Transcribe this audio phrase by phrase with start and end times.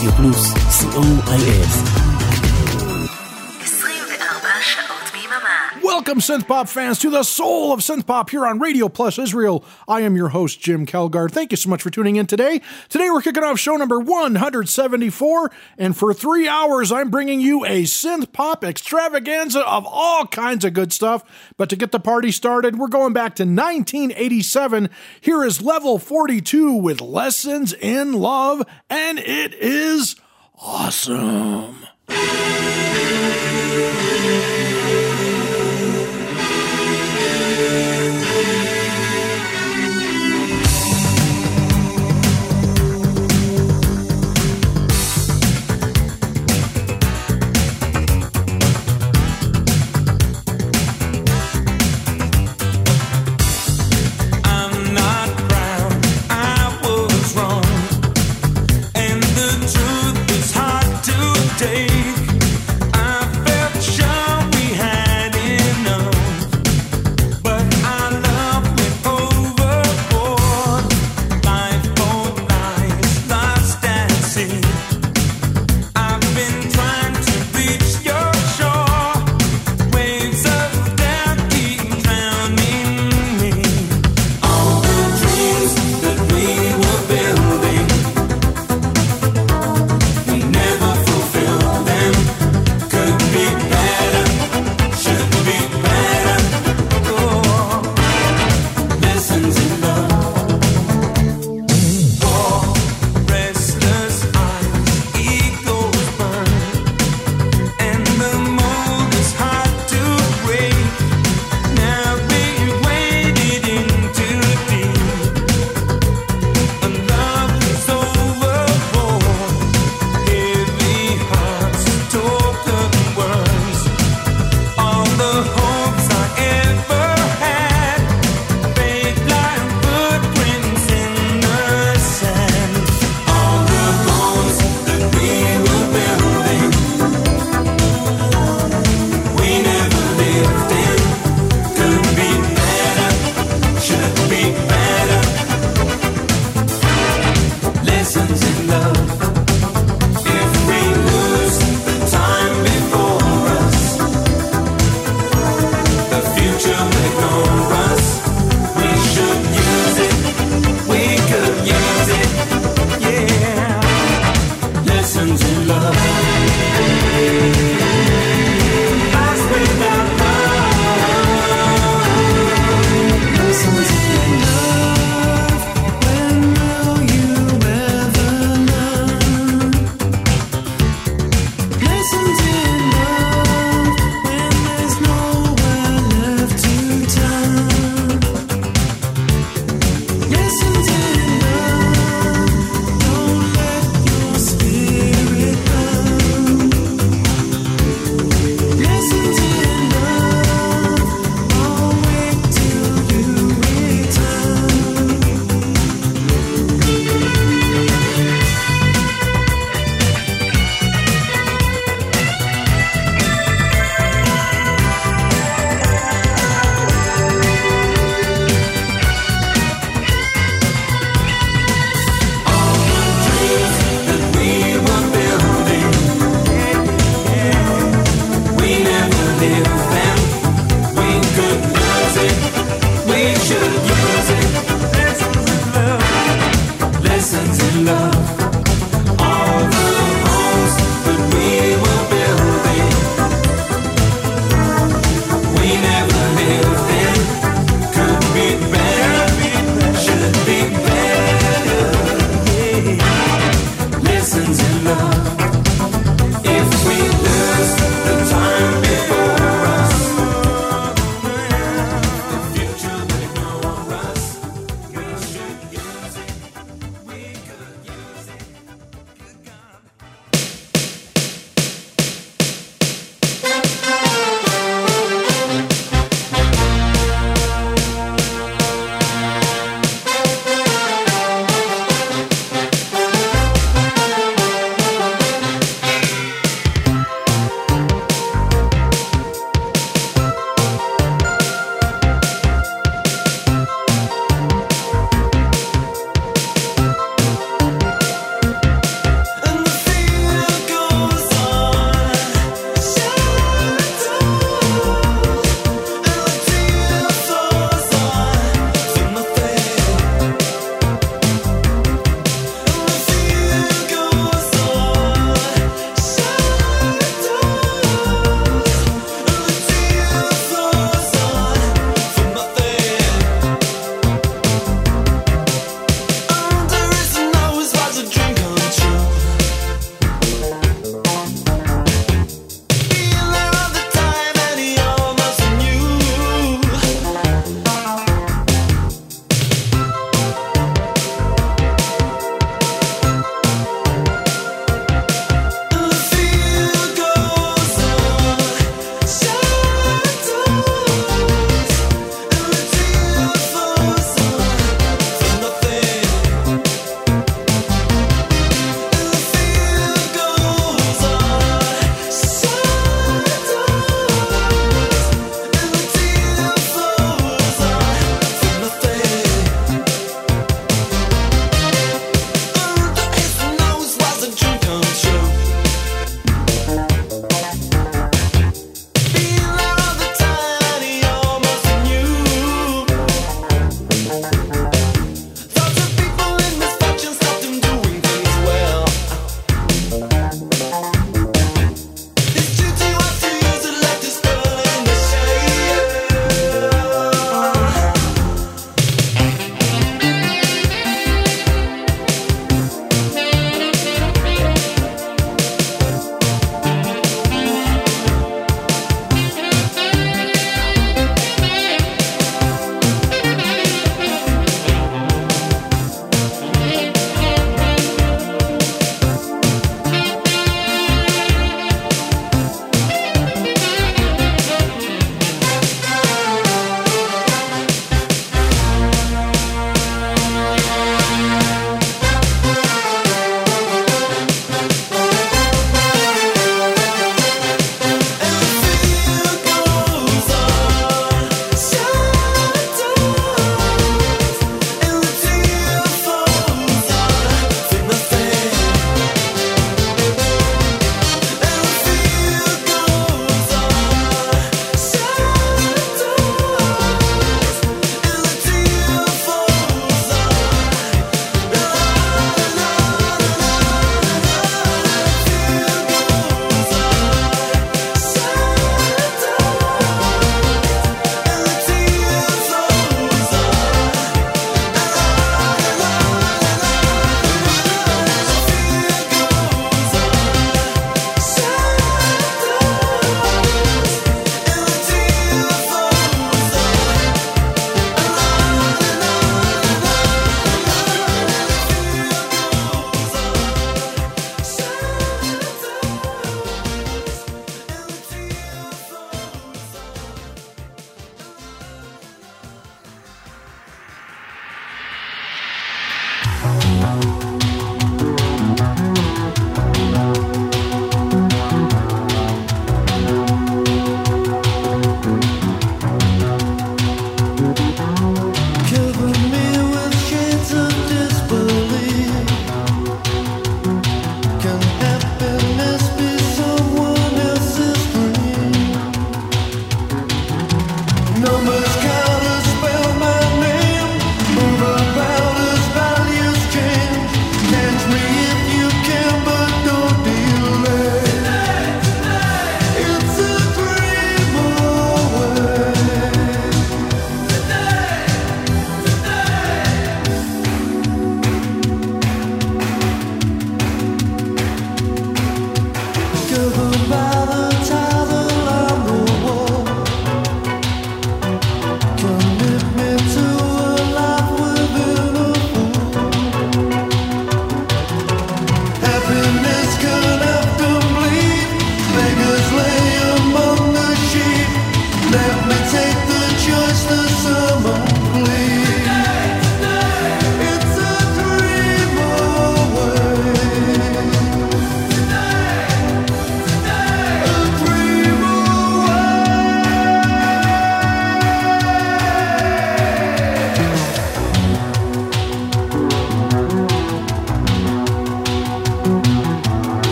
[0.00, 2.09] רדיו פלוס, co.il.
[6.00, 9.62] Welcome, synth pop fans, to the Sol of synth pop here on Radio Plus Israel.
[9.86, 11.30] I am your host, Jim Kelgard.
[11.30, 12.62] Thank you so much for tuning in today.
[12.88, 17.82] Today, we're kicking off show number 174, and for three hours, I'm bringing you a
[17.82, 21.52] synth pop extravaganza of all kinds of good stuff.
[21.58, 24.88] But to get the party started, we're going back to 1987.
[25.20, 30.16] Here is level 42 with Lessons in Love, and it is
[30.58, 31.84] awesome.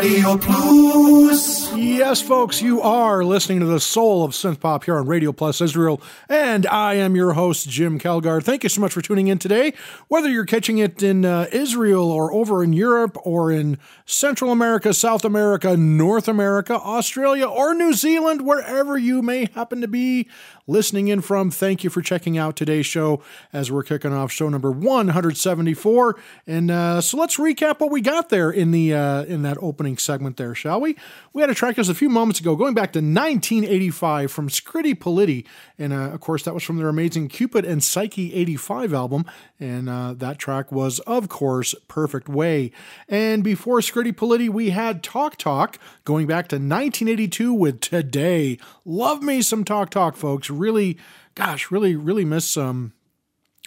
[0.00, 1.76] Radio Plus.
[1.76, 5.60] Yes, folks, you are listening to the Sol of synth pop here on Radio Plus
[5.60, 8.42] Israel, and I am your host, Jim Kelgard.
[8.42, 9.74] Thank you so much for tuning in today.
[10.08, 13.76] Whether you're catching it in uh, Israel or over in Europe or in
[14.06, 19.88] Central America, South America, North America, Australia, or New Zealand, wherever you may happen to
[19.88, 20.26] be,
[20.70, 21.50] listening in from.
[21.50, 23.22] Thank you for checking out today's show
[23.52, 26.16] as we're kicking off show number 174.
[26.46, 29.98] And uh, so let's recap what we got there in the uh, in that opening
[29.98, 30.96] segment there, shall we?
[31.32, 34.94] We had a track just a few moments ago, going back to 1985 from Scritti
[34.94, 35.46] Politti,
[35.78, 39.24] and uh, of course that was from their amazing Cupid and Psyche 85 album,
[39.58, 42.70] and uh, that track was of course Perfect Way.
[43.08, 48.58] And before Scritti Politti, we had Talk Talk, going back to 1982 with Today.
[48.84, 50.98] Love me some Talk Talk, folks really,
[51.34, 52.92] gosh, really, really miss um,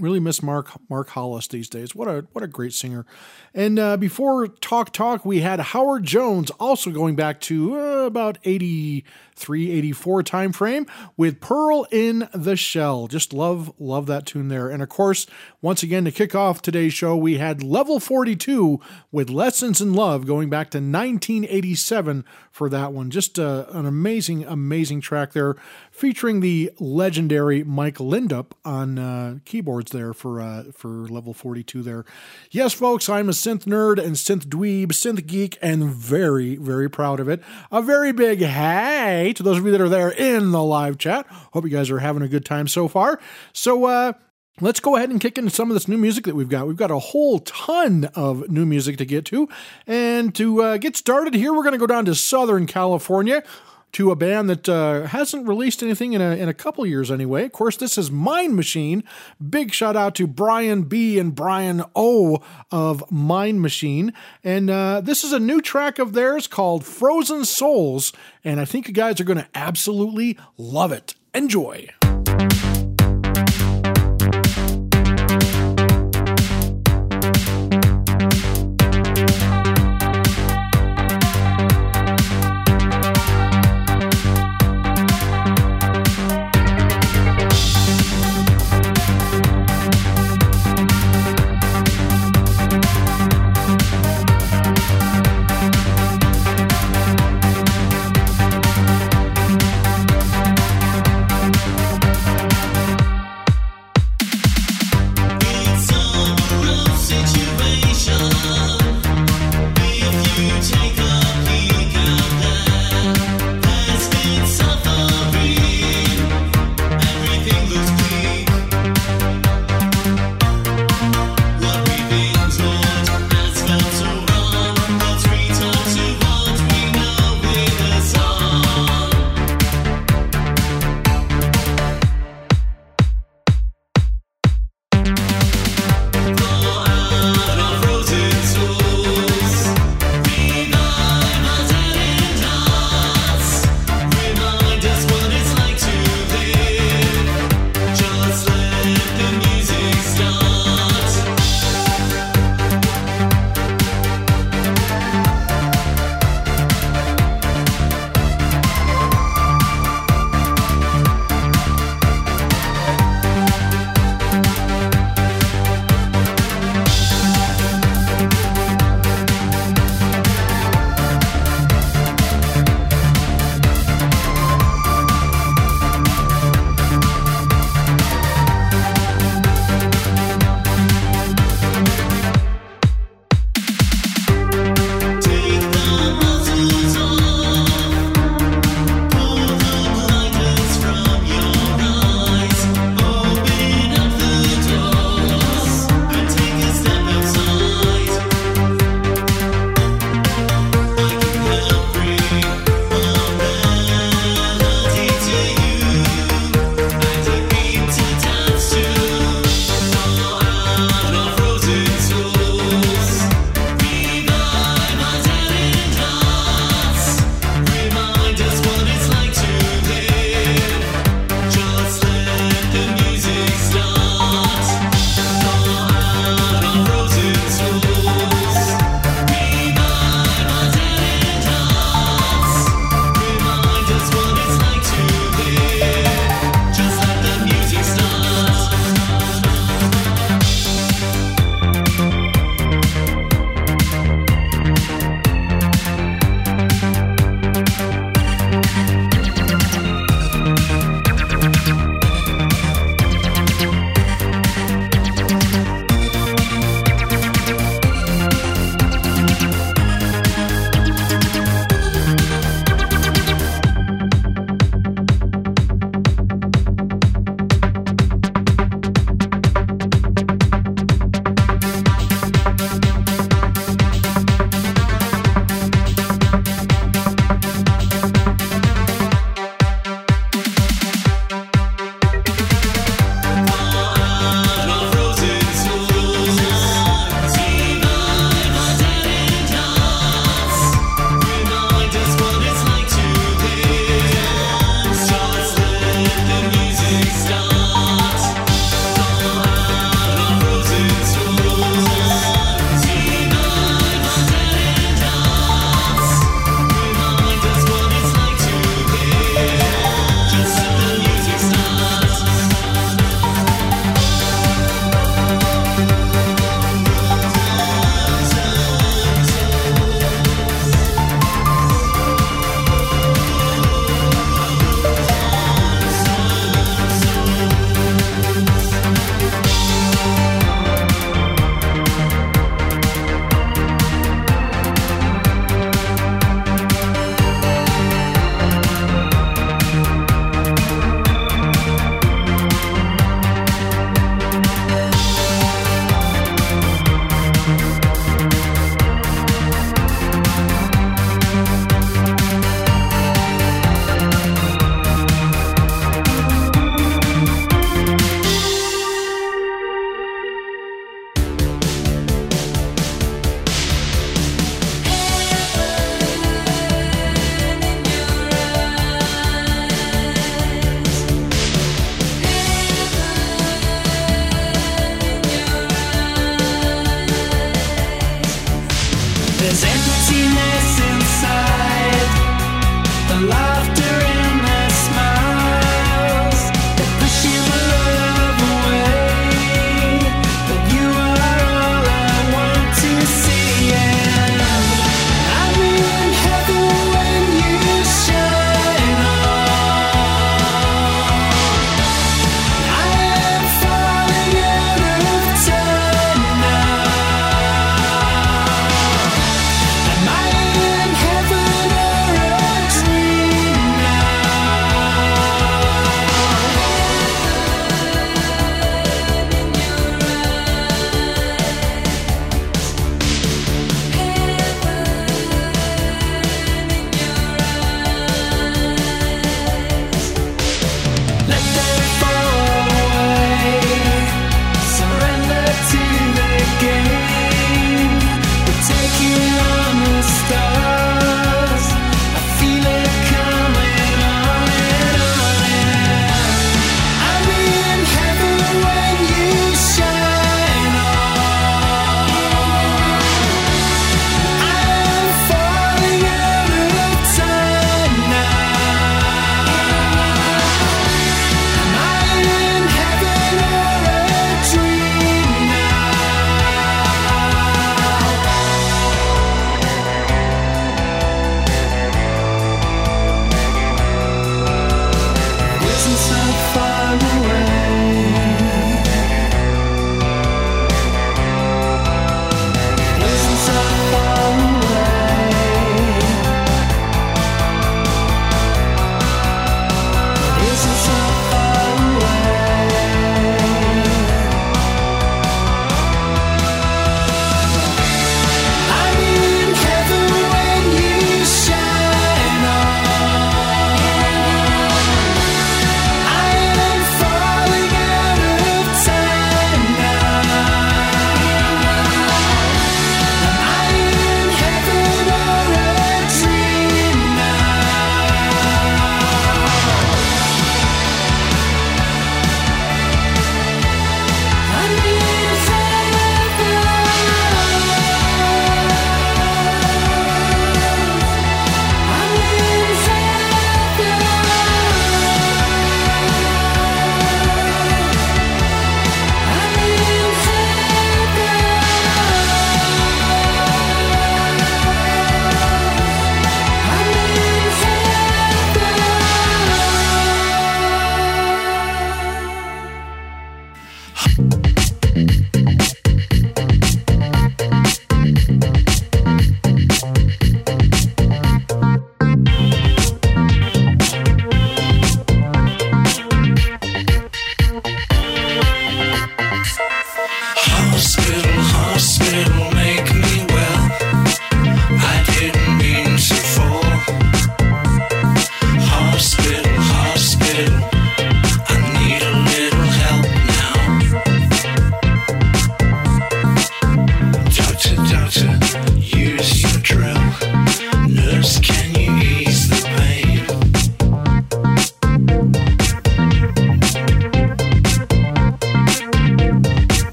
[0.00, 1.94] really miss Mark Mark Hollis these days.
[1.94, 3.06] What a what a great singer.
[3.54, 8.38] And uh, before Talk Talk, we had Howard Jones, also going back to uh, about
[8.44, 13.08] 83, 84 time frame with Pearl in the Shell.
[13.08, 14.68] Just love, love that tune there.
[14.68, 15.26] And of course,
[15.60, 18.80] once again, to kick off today's show, we had Level 42
[19.12, 23.10] with Lessons in Love going back to 1987 for that one.
[23.10, 25.56] Just uh, an amazing, amazing track there
[25.98, 32.04] featuring the legendary Mike Lindup on uh, keyboards there for uh, for level 42 there.
[32.50, 37.18] Yes, folks, I'm a synth nerd and synth dweeb, synth geek, and very, very proud
[37.18, 37.42] of it.
[37.72, 41.26] A very big hey to those of you that are there in the live chat.
[41.52, 43.20] Hope you guys are having a good time so far.
[43.52, 44.12] So, uh,
[44.60, 46.66] Let's go ahead and kick into some of this new music that we've got.
[46.66, 49.48] We've got a whole ton of new music to get to.
[49.86, 53.44] And to uh, get started here, we're going to go down to Southern California
[53.92, 57.44] to a band that uh, hasn't released anything in a, in a couple years anyway.
[57.44, 59.02] Of course, this is Mind Machine.
[59.48, 61.18] Big shout out to Brian B.
[61.18, 62.38] and Brian O.
[62.70, 64.12] of Mind Machine.
[64.44, 68.12] And uh, this is a new track of theirs called Frozen Souls.
[68.44, 71.14] And I think you guys are going to absolutely love it.
[71.34, 71.88] Enjoy.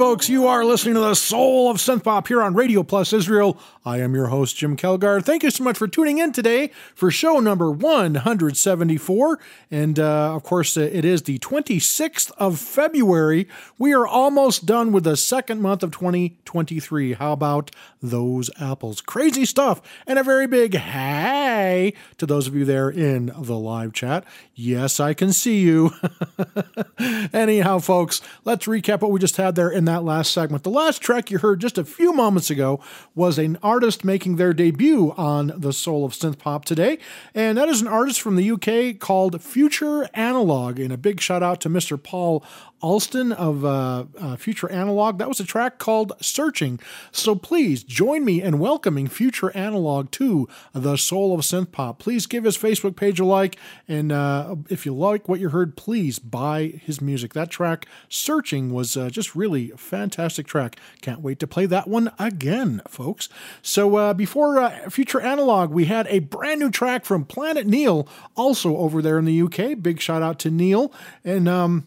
[0.00, 3.58] Folks, you are listening to the Sol of synth pop here on Radio Plus Israel.
[3.84, 5.22] I am your host, Jim Kelgar.
[5.22, 9.38] Thank you so much for tuning in today for show number 174.
[9.70, 13.46] And uh, of course, uh, it is the 26th of February.
[13.76, 17.12] We are almost done with the second month of 2023.
[17.12, 19.02] How about those apples?
[19.02, 19.82] Crazy stuff.
[20.06, 24.24] And a very big hey to those of you there in the live chat.
[24.54, 25.92] Yes, I can see you.
[27.32, 30.64] Anyhow, folks, let's recap what we just had there in that last segment.
[30.64, 32.80] The last track you heard just a few moments ago
[33.14, 36.98] was an artist making their debut on the Sol of Synth Pop today,
[37.34, 40.80] and that is an artist from the UK called Future Analog.
[40.80, 42.02] And a big shout out to Mr.
[42.02, 42.44] Paul
[42.80, 45.18] Alston of uh, uh, Future Analog.
[45.18, 46.80] That was a track called Searching.
[47.12, 51.98] So please join me in welcoming Future Analog to the Sol of Synth Pop.
[51.98, 55.76] Please give his Facebook page a like, and uh, if you like what you heard,
[55.76, 57.34] please buy his music.
[57.34, 60.76] That track, Searching, was uh, just really a fantastic track.
[61.00, 63.28] Can't wait to play that one again, folks.
[63.62, 68.08] So uh, before uh, Future Analog, we had a brand new track from Planet Neil,
[68.36, 69.80] also over there in the UK.
[69.80, 70.92] Big shout out to Neil.
[71.24, 71.86] And, um,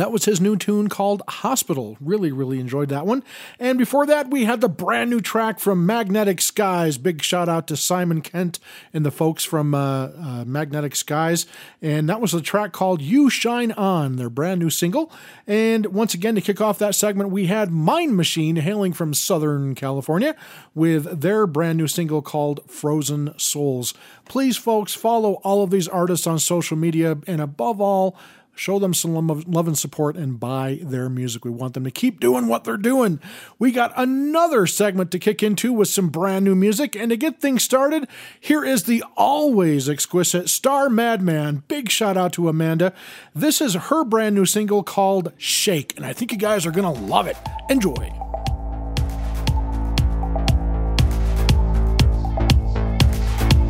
[0.00, 1.96] that was his new tune called Hospital.
[2.00, 3.22] Really, really enjoyed that one.
[3.58, 6.98] And before that, we had the brand new track from Magnetic Skies.
[6.98, 8.58] Big shout out to Simon Kent
[8.92, 11.46] and the folks from uh, uh, Magnetic Skies.
[11.80, 15.12] And that was a track called You Shine On, their brand new single.
[15.46, 19.74] And once again, to kick off that segment, we had Mind Machine hailing from Southern
[19.74, 20.36] California
[20.74, 23.94] with their brand new single called Frozen Souls.
[24.24, 27.18] Please, folks, follow all of these artists on social media.
[27.26, 28.16] And above all,
[28.54, 29.14] show them some
[29.46, 31.44] love and support and buy their music.
[31.44, 33.18] We want them to keep doing what they're doing.
[33.58, 36.94] We got another segment to kick into with some brand new music.
[36.94, 38.06] And to get things started,
[38.38, 41.62] here is the always exquisite Star Madman.
[41.66, 42.92] Big shout out to Amanda.
[43.34, 45.96] This is her brand new single called Shake.
[45.96, 47.36] And I think you guys are going to love it.
[47.70, 48.12] Enjoy.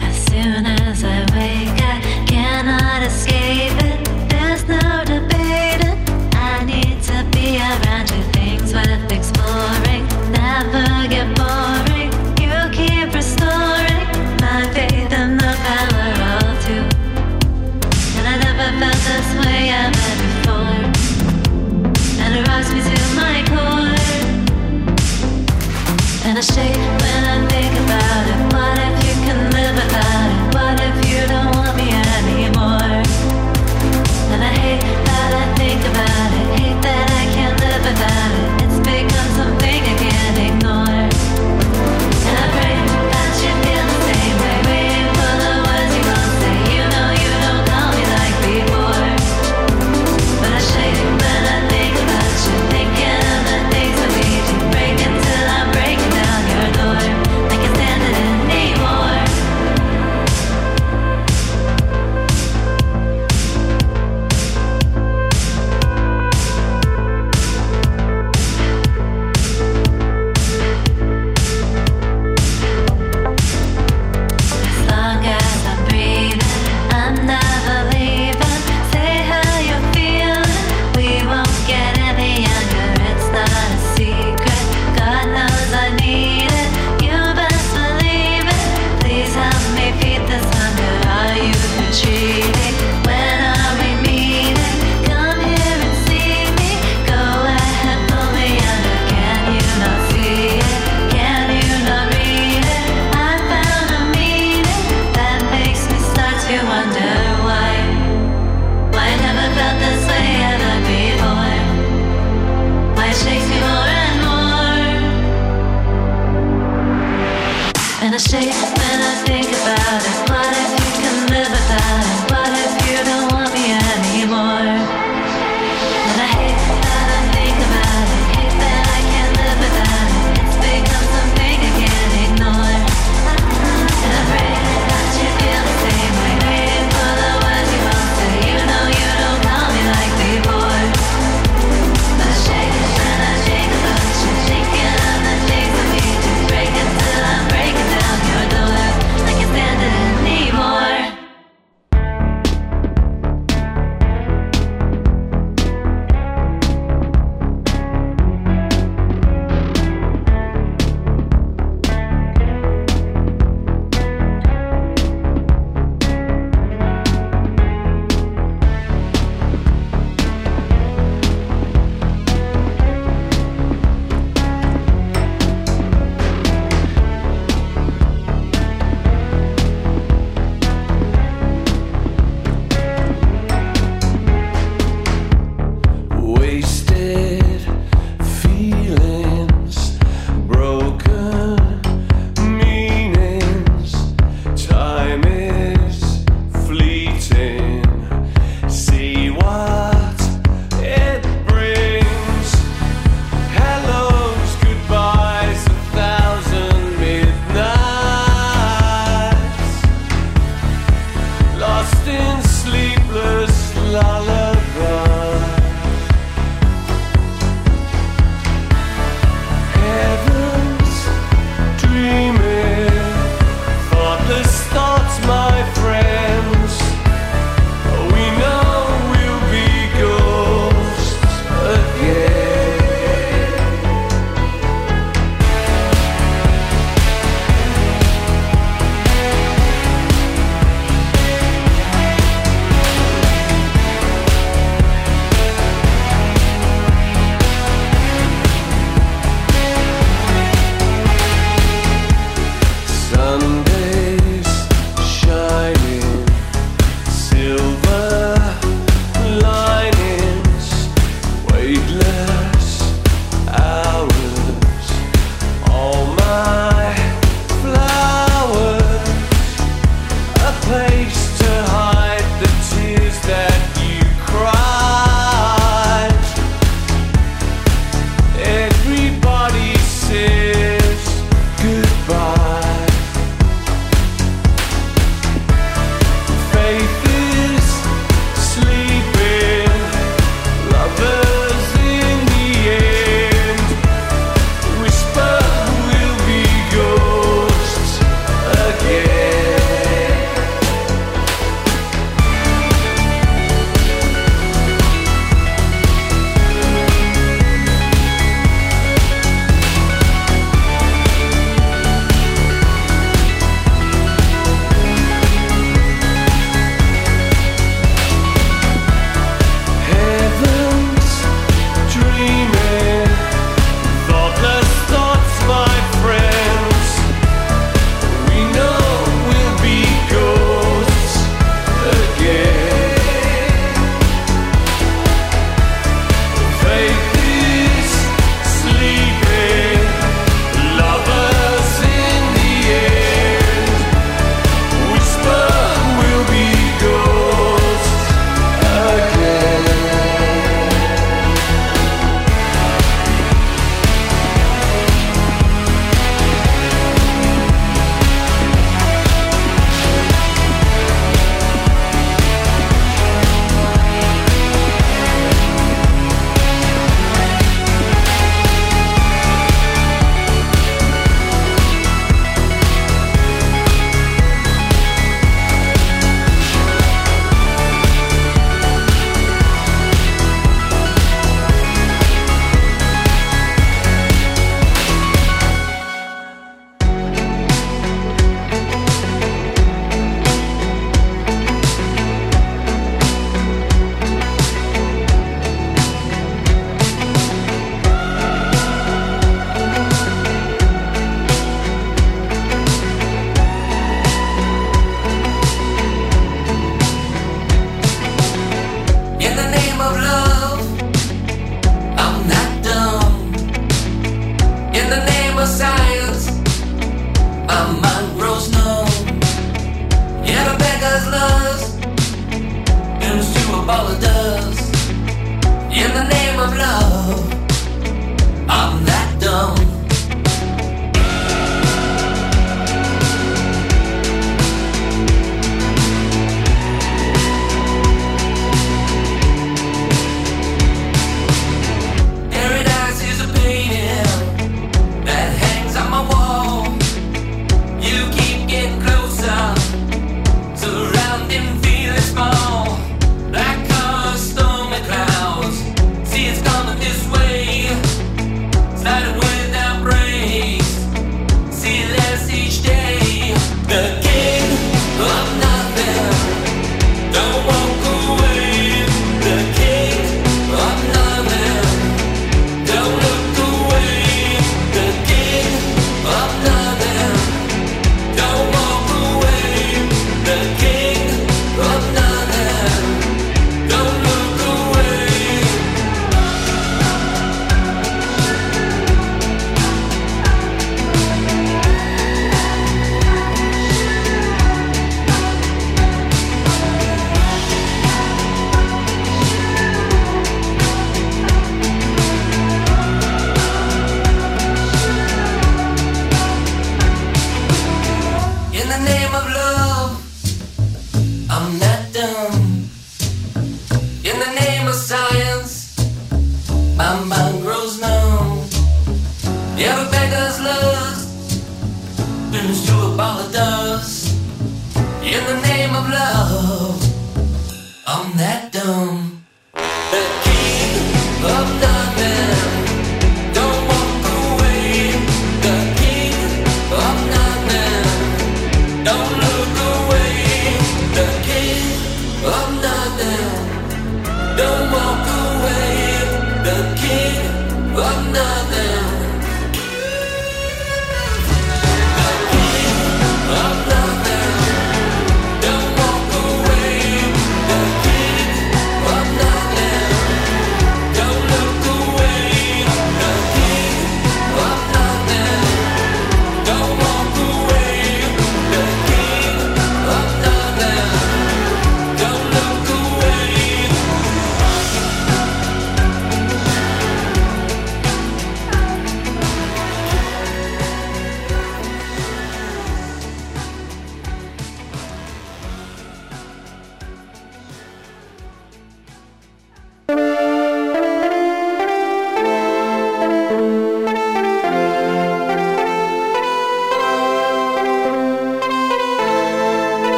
[0.00, 3.87] As soon as I wake, I cannot escape it.
[7.76, 8.22] Around you.
[8.32, 10.06] Things worth exploring.
[10.32, 11.87] Never get bored.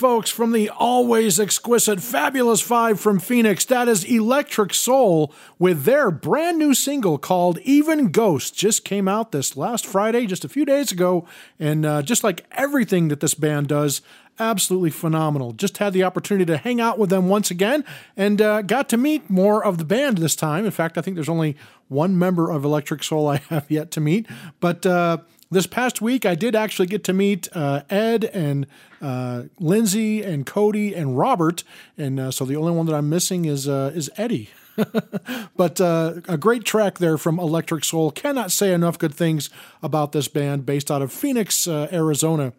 [0.00, 6.10] Folks, from the always exquisite Fabulous Five from Phoenix, that is Electric Soul with their
[6.10, 8.56] brand new single called Even Ghost.
[8.56, 11.26] Just came out this last Friday, just a few days ago,
[11.58, 14.00] and uh, just like everything that this band does,
[14.38, 15.52] absolutely phenomenal.
[15.52, 17.84] Just had the opportunity to hang out with them once again
[18.16, 20.64] and uh, got to meet more of the band this time.
[20.64, 24.00] In fact, I think there's only one member of Electric Soul I have yet to
[24.00, 24.26] meet,
[24.60, 24.86] but.
[24.86, 25.18] Uh,
[25.50, 28.66] this past week, I did actually get to meet uh, Ed and
[29.02, 31.64] uh, Lindsay and Cody and Robert,
[31.98, 34.50] and uh, so the only one that I'm missing is uh, is Eddie.
[35.56, 38.10] but uh, a great track there from Electric Soul.
[38.10, 39.50] Cannot say enough good things
[39.82, 42.52] about this band, based out of Phoenix, uh, Arizona.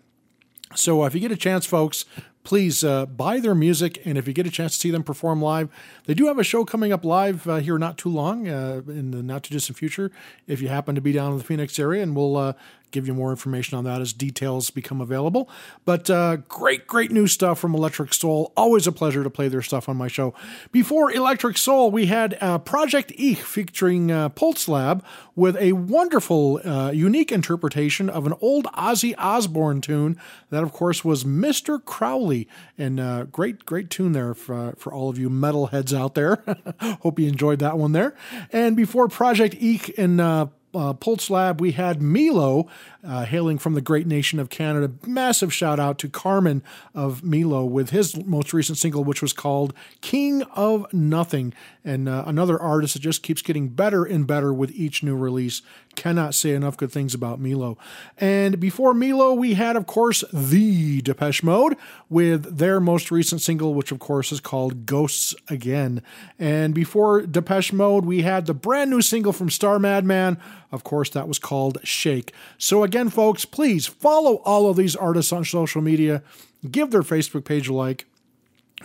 [0.75, 2.05] So if you get a chance, folks,
[2.43, 4.01] please uh, buy their music.
[4.05, 5.69] And if you get a chance to see them perform live,
[6.05, 9.11] they do have a show coming up live uh, here not too long, uh, in
[9.11, 10.11] the not too distant future,
[10.47, 12.03] if you happen to be down in the Phoenix area.
[12.03, 12.55] And we'll
[12.91, 15.49] give you more information on that as details become available.
[15.85, 18.51] But uh, great, great new stuff from Electric Soul.
[18.55, 20.33] Always a pleasure to play their stuff on my show.
[20.71, 25.03] Before Electric Soul, we had uh, Project Ich featuring uh, Pulse Lab
[25.35, 30.19] with a wonderful, uh, unique interpretation of an old Ozzy Osbourne tune.
[30.49, 31.83] That, of course, was Mr.
[31.83, 32.47] Crowley.
[32.77, 36.43] And uh, great, great tune there for, for all of you metalheads out there.
[37.01, 38.15] Hope you enjoyed that one there.
[38.51, 42.67] And before Project Ich and uh, Pulse Lab, we had Milo,
[43.03, 44.91] uh, hailing from the great nation of Canada.
[45.05, 49.73] Massive shout out to Carmen of Milo with his most recent single, which was called
[50.01, 51.53] King of Nothing.
[51.83, 55.61] And uh, another artist that just keeps getting better and better with each new release.
[55.95, 57.77] Cannot say enough good things about Milo.
[58.17, 61.75] And before Milo, we had, of course, the Depeche Mode
[62.07, 66.01] with their most recent single, which, of course, is called Ghosts Again.
[66.37, 70.37] And before Depeche Mode, we had the brand new single from Star Madman.
[70.71, 72.33] Of course, that was called Shake.
[72.57, 76.23] So, again, folks, please follow all of these artists on social media,
[76.69, 78.05] give their Facebook page a like.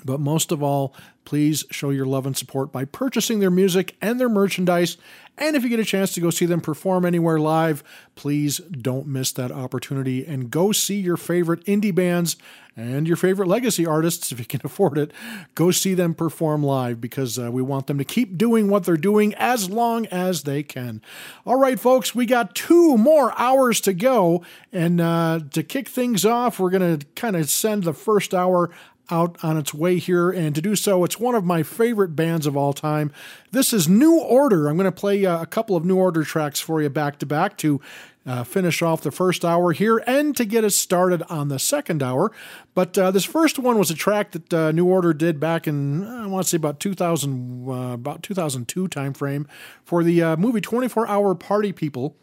[0.04, 0.94] But most of all,
[1.24, 4.96] please show your love and support by purchasing their music and their merchandise.
[5.38, 7.82] And if you get a chance to go see them perform anywhere live,
[8.14, 12.36] please don't miss that opportunity and go see your favorite indie bands
[12.76, 15.12] and your favorite legacy artists if you can afford it.
[15.54, 18.96] Go see them perform live because uh, we want them to keep doing what they're
[18.96, 21.00] doing as long as they can.
[21.44, 24.44] All right, folks, we got two more hours to go.
[24.72, 28.70] And uh, to kick things off, we're going to kind of send the first hour
[29.10, 32.46] out on its way here, and to do so, it's one of my favorite bands
[32.46, 33.12] of all time.
[33.52, 34.68] This is New Order.
[34.68, 37.26] I'm going to play uh, a couple of New Order tracks for you back to
[37.26, 37.80] back to
[38.26, 42.02] uh, finish off the first hour here and to get us started on the second
[42.02, 42.32] hour.
[42.74, 46.04] But uh, this first one was a track that uh, New Order did back in
[46.04, 49.46] I want to say about 2000, uh, about 2002 timeframe
[49.84, 52.16] for the uh, movie 24 Hour Party People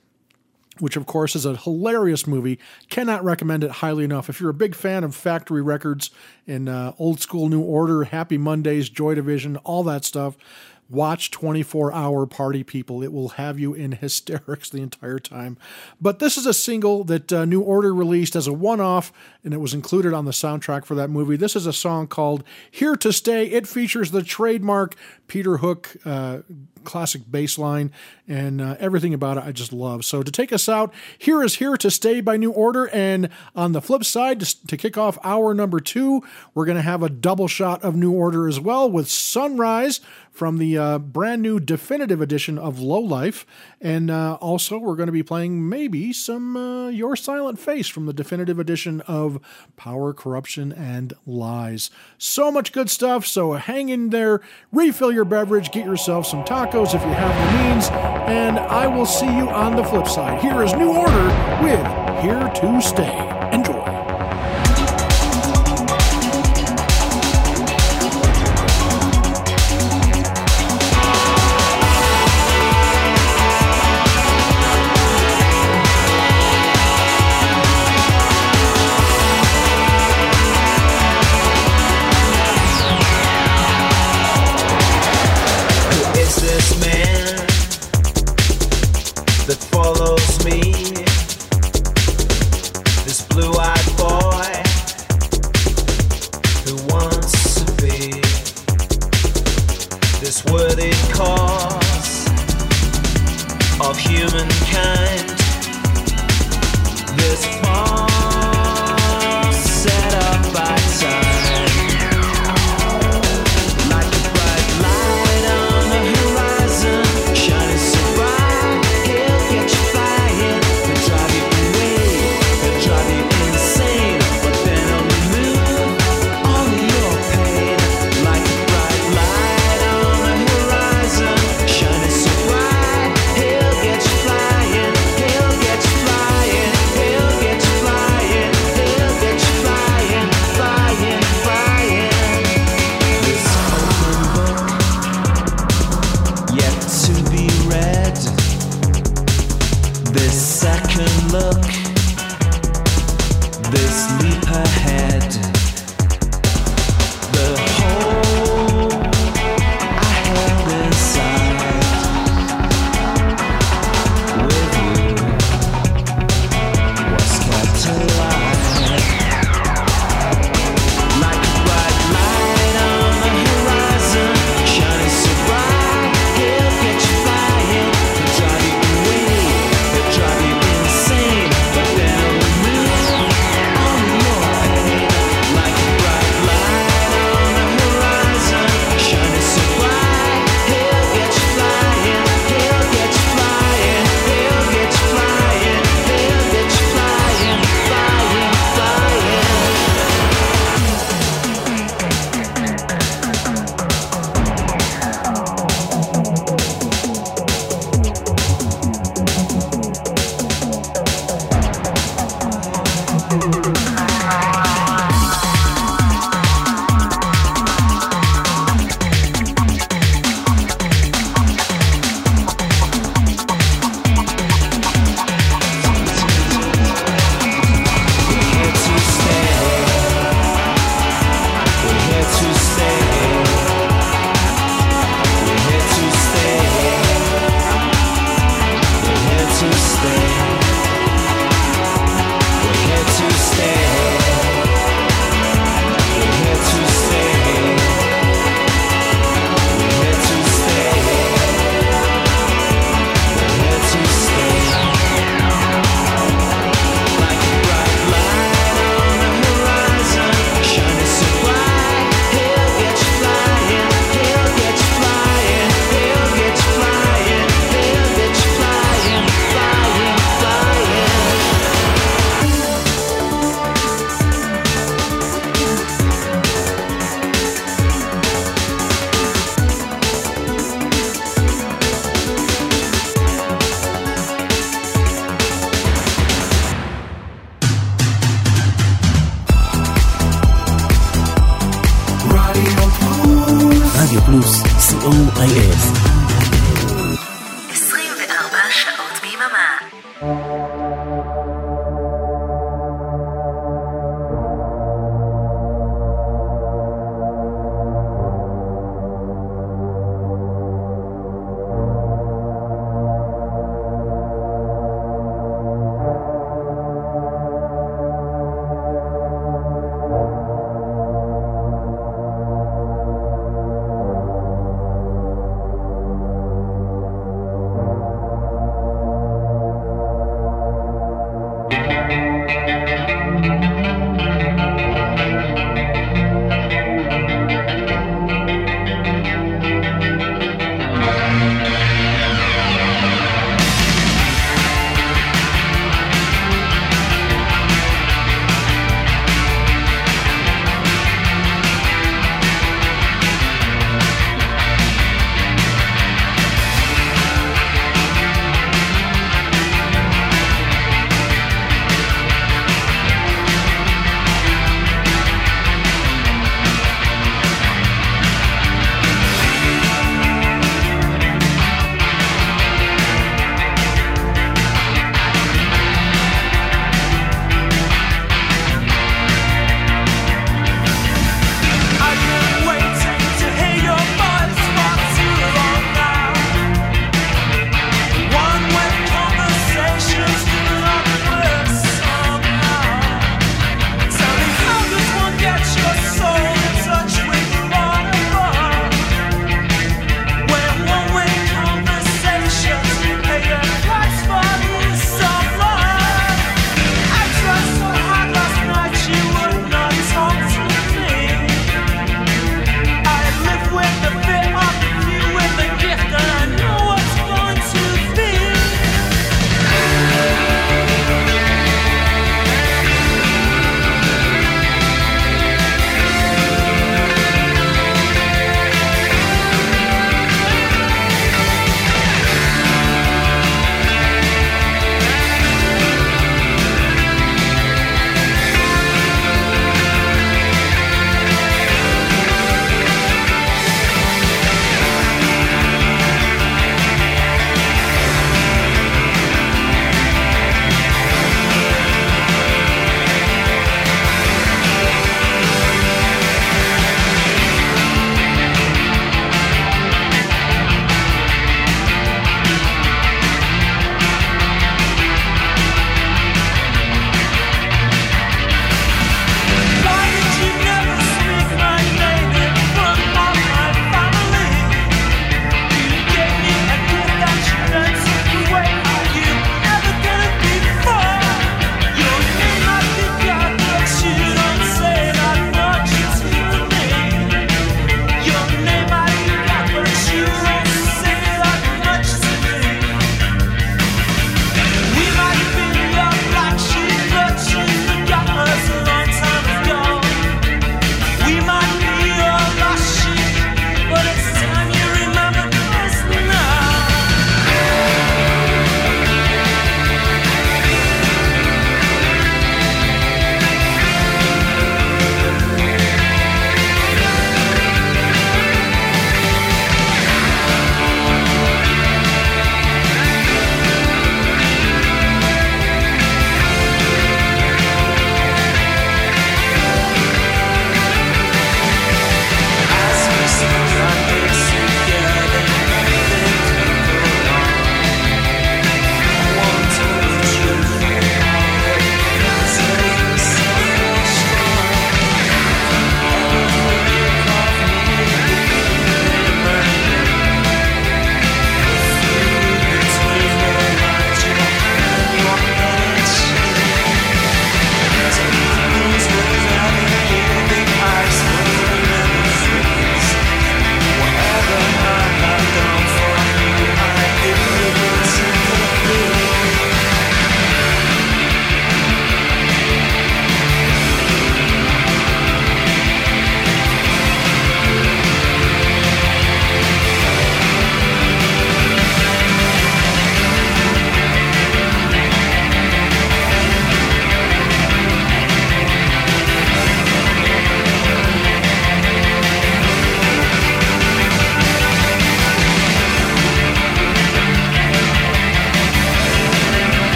[0.80, 2.60] which of course is a hilarious movie.
[2.90, 4.30] Cannot recommend it highly enough.
[4.30, 6.10] If you're a big fan of Factory Records
[6.48, 10.36] and uh, old school New Order, Happy Mondays, Joy Division, all that stuff,
[10.94, 13.04] watch 24 Hour Party People.
[13.04, 15.58] It will have you in hysterics the entire time.
[16.00, 19.12] But this is a single that uh, New Order released as a one off,
[19.44, 21.36] and it was included on the soundtrack for that movie.
[21.36, 23.48] This is a song called Here to Stay.
[23.48, 24.96] It features the trademark
[25.28, 25.98] Peter Hook.
[26.06, 26.40] Uh,
[26.84, 27.92] classic bass line
[28.28, 30.06] and uh, everything about it I just love.
[30.06, 32.90] So to take us out, here is Here to Stay by New Order.
[32.90, 36.24] And on the flip side, to, to kick off hour number two,
[36.54, 40.02] we're going to have a double shot of New Order as well with Sunrise
[40.34, 43.46] from the uh, brand new definitive edition of Low Life.
[43.80, 48.08] And uh, also, we're going to be playing maybe some uh, Your Silent Face from
[48.08, 49.40] the definitive edition of
[49.78, 51.92] Power, Corruption, and Lies.
[52.18, 53.28] So much good stuff.
[53.28, 57.64] So hang in there, refill your beverage, get yourself some tacos if you have the
[57.64, 57.88] means,
[58.28, 60.42] and I will see you on the flip side.
[60.42, 61.28] Here is New Order
[61.62, 63.43] with Here to Stay.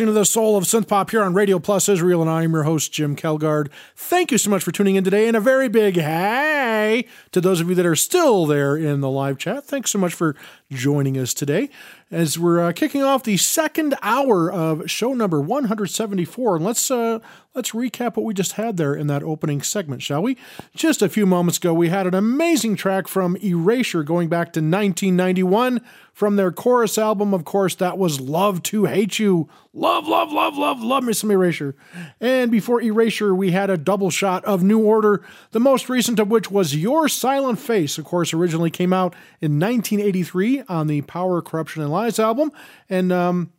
[0.00, 2.54] Listening to the Sol of Synth Pop here on Radio Plus Israel, and I am
[2.54, 3.68] your host, Jim Kelgard.
[3.94, 7.60] Thank you so much for tuning in today, and a very big hey to those
[7.60, 9.66] of you that are still there in the live chat.
[9.66, 10.34] Thanks so much for
[10.70, 11.68] joining us today
[12.10, 16.56] as we're uh, kicking off the second hour of show number 174.
[16.56, 17.18] And let's uh,
[17.60, 20.34] let's recap what we just had there in that opening segment, shall we?
[20.74, 24.60] Just a few moments ago, we had an amazing track from Erasure going back to
[24.60, 25.82] 1991
[26.14, 27.34] from their chorus album.
[27.34, 29.46] Of course, that was Love to Hate You.
[29.74, 31.76] Love, love, love, love, love me some Erasure.
[32.18, 36.30] And before Erasure, we had a double shot of New Order, the most recent of
[36.30, 37.98] which was Your Silent Face.
[37.98, 42.52] Of course, originally came out in 1983 on the Power, Corruption, and Lies album.
[42.88, 43.52] And, um,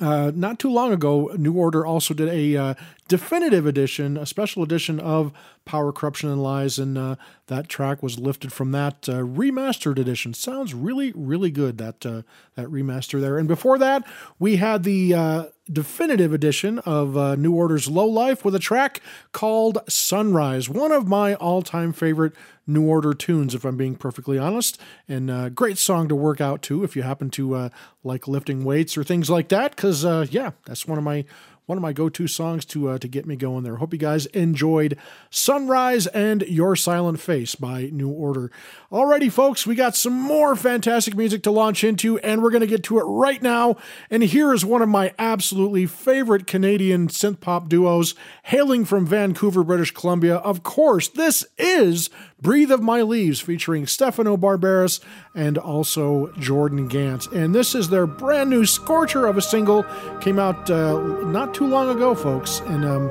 [0.00, 2.74] uh, not too long ago, New Order also did a uh,
[3.08, 5.32] definitive edition, a special edition of
[5.64, 7.16] Power, Corruption, and Lies, and uh,
[7.46, 10.34] that track was lifted from that uh, remastered edition.
[10.34, 12.22] Sounds really, really good that uh,
[12.54, 13.38] that remaster there.
[13.38, 14.06] And before that,
[14.38, 19.00] we had the uh, definitive edition of uh, New Order's Low Life with a track
[19.32, 22.34] called Sunrise, one of my all-time favorite
[22.66, 24.78] New Order tunes, if I'm being perfectly honest.
[25.08, 27.68] And uh, great song to work out to if you happen to uh,
[28.02, 29.76] like lifting weights or things like that.
[29.76, 31.24] Because uh, yeah, that's one of my
[31.66, 33.76] one of my go-to songs to uh, to get me going there.
[33.76, 34.98] Hope you guys enjoyed
[35.30, 38.50] "Sunrise" and "Your Silent Face" by New Order.
[38.92, 42.82] Alrighty, folks, we got some more fantastic music to launch into, and we're to get
[42.84, 43.76] to it right now.
[44.10, 48.14] And here is one of my absolutely favorite Canadian synth pop duos,
[48.44, 50.36] hailing from Vancouver, British Columbia.
[50.36, 52.10] Of course, this is
[52.44, 55.00] "Breathe of My Leaves" featuring Stefano Barbaras
[55.34, 57.26] and also Jordan Gant.
[57.32, 59.84] And this is their brand new scorcher of a single.
[60.20, 62.60] Came out uh, not too long ago, folks.
[62.66, 63.10] And um,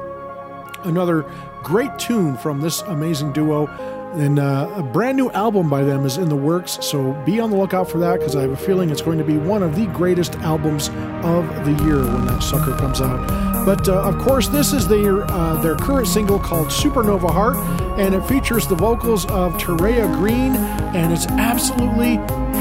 [0.84, 1.26] another
[1.64, 3.68] great tune from this amazing duo.
[4.14, 7.50] And uh, a brand new album by them is in the works, so be on
[7.50, 9.76] the lookout for that because I have a feeling it's going to be one of
[9.76, 10.90] the greatest albums
[11.24, 13.43] of the year when that sucker comes out.
[13.66, 17.56] But uh, of course, this is their uh, their current single called Supernova Heart,
[17.98, 20.56] and it features the vocals of Terea Green,
[20.96, 22.16] and it's absolutely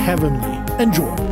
[0.05, 0.59] heavenly.
[0.83, 1.32] Enjoy.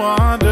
[0.00, 0.49] wonder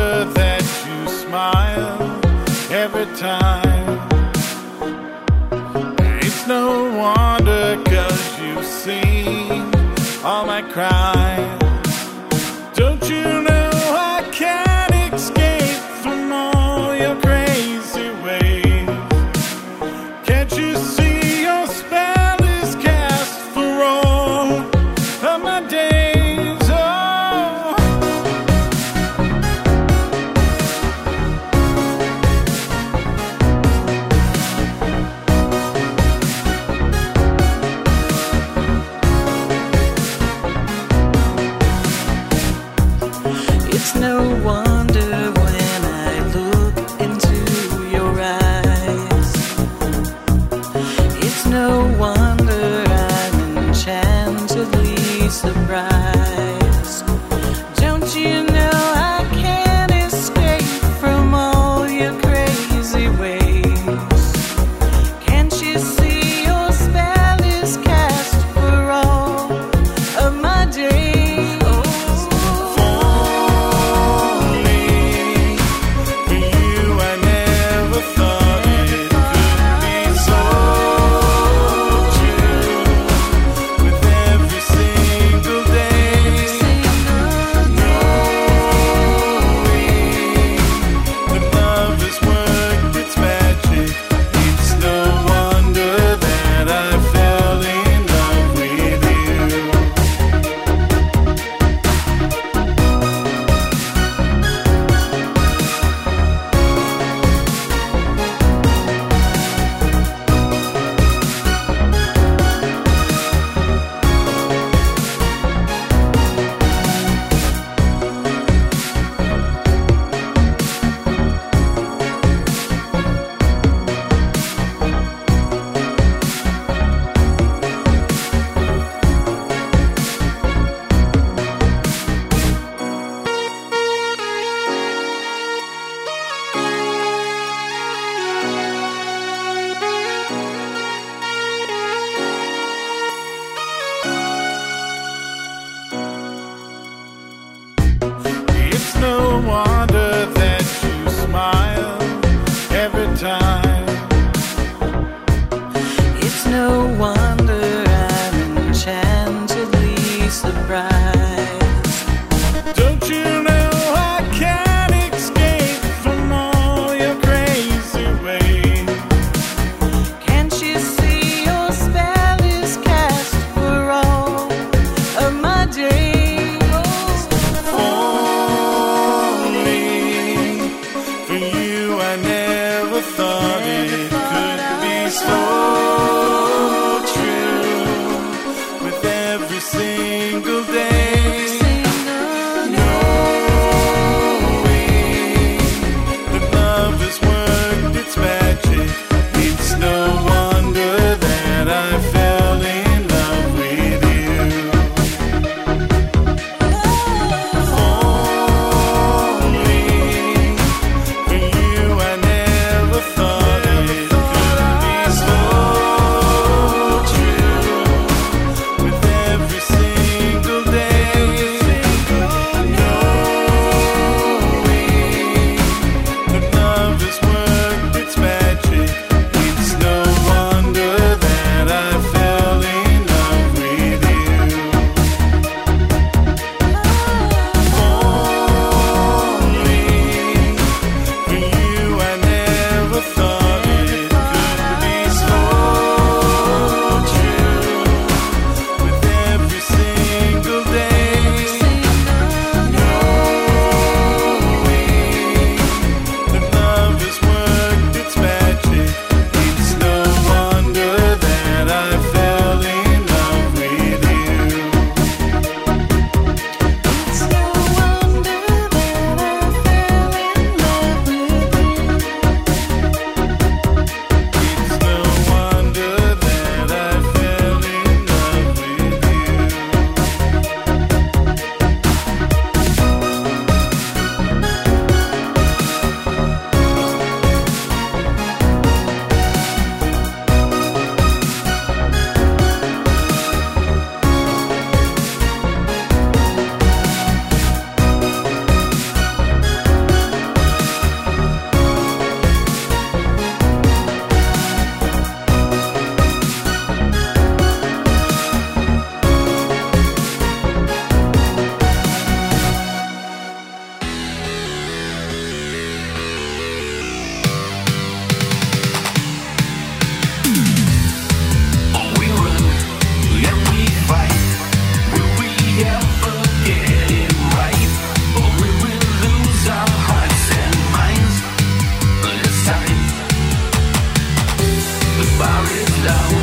[335.38, 336.14] How is love?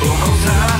[0.00, 0.78] Bố mong giá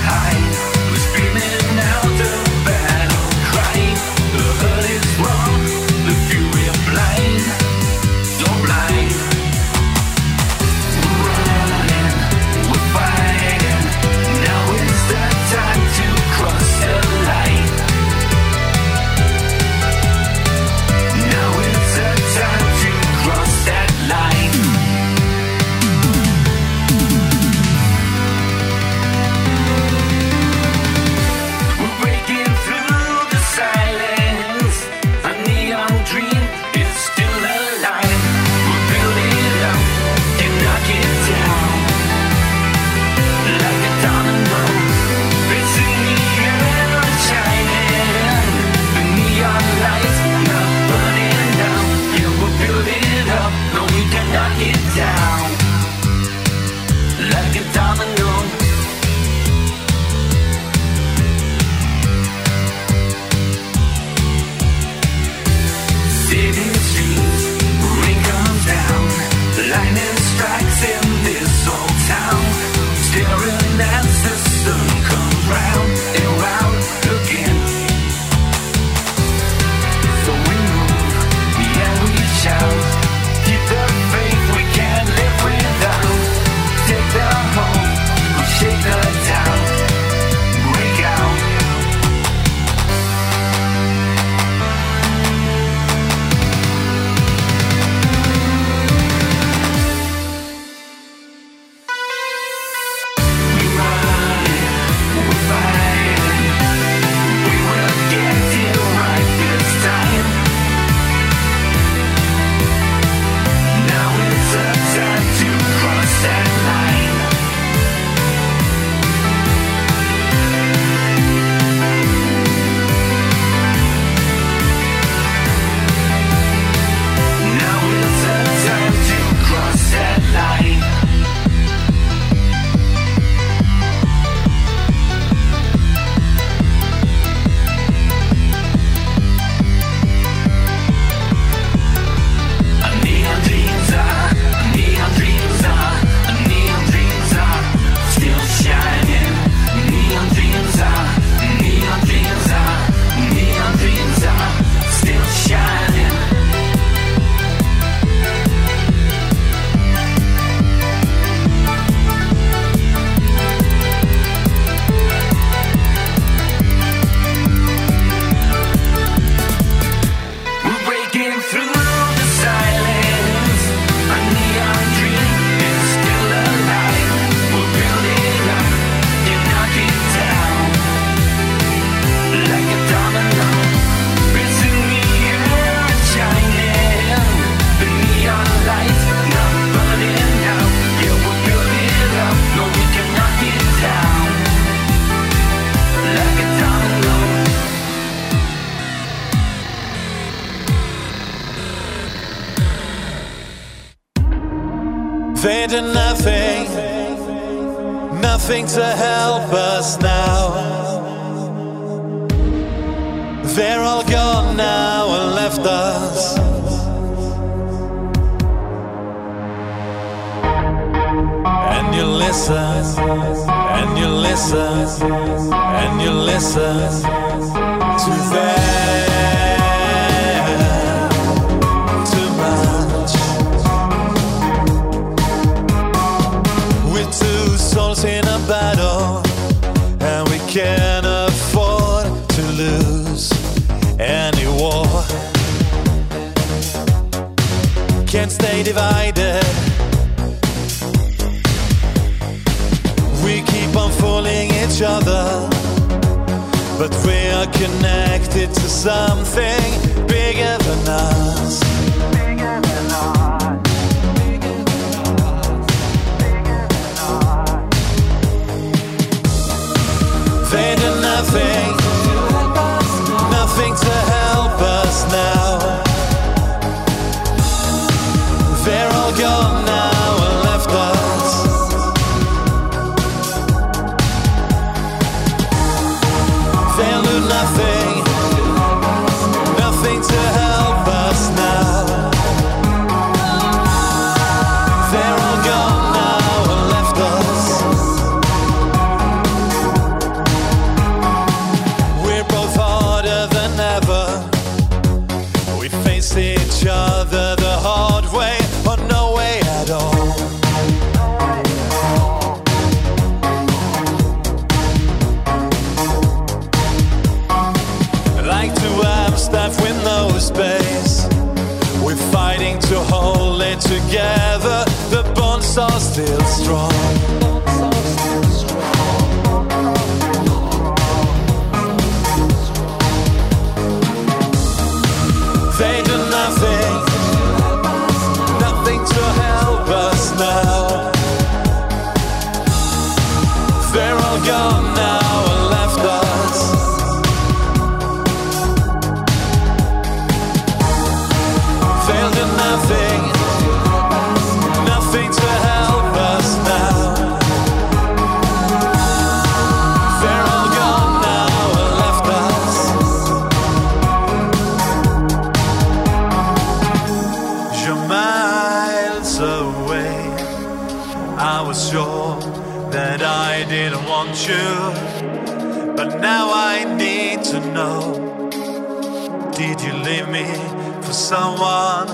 [381.09, 381.89] someone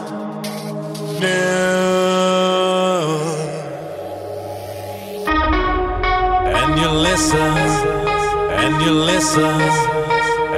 [1.21, 1.29] new?
[6.59, 7.55] And you listen,
[8.63, 9.61] and you listen,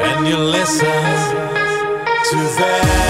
[0.08, 1.02] and you listen
[2.30, 3.05] to them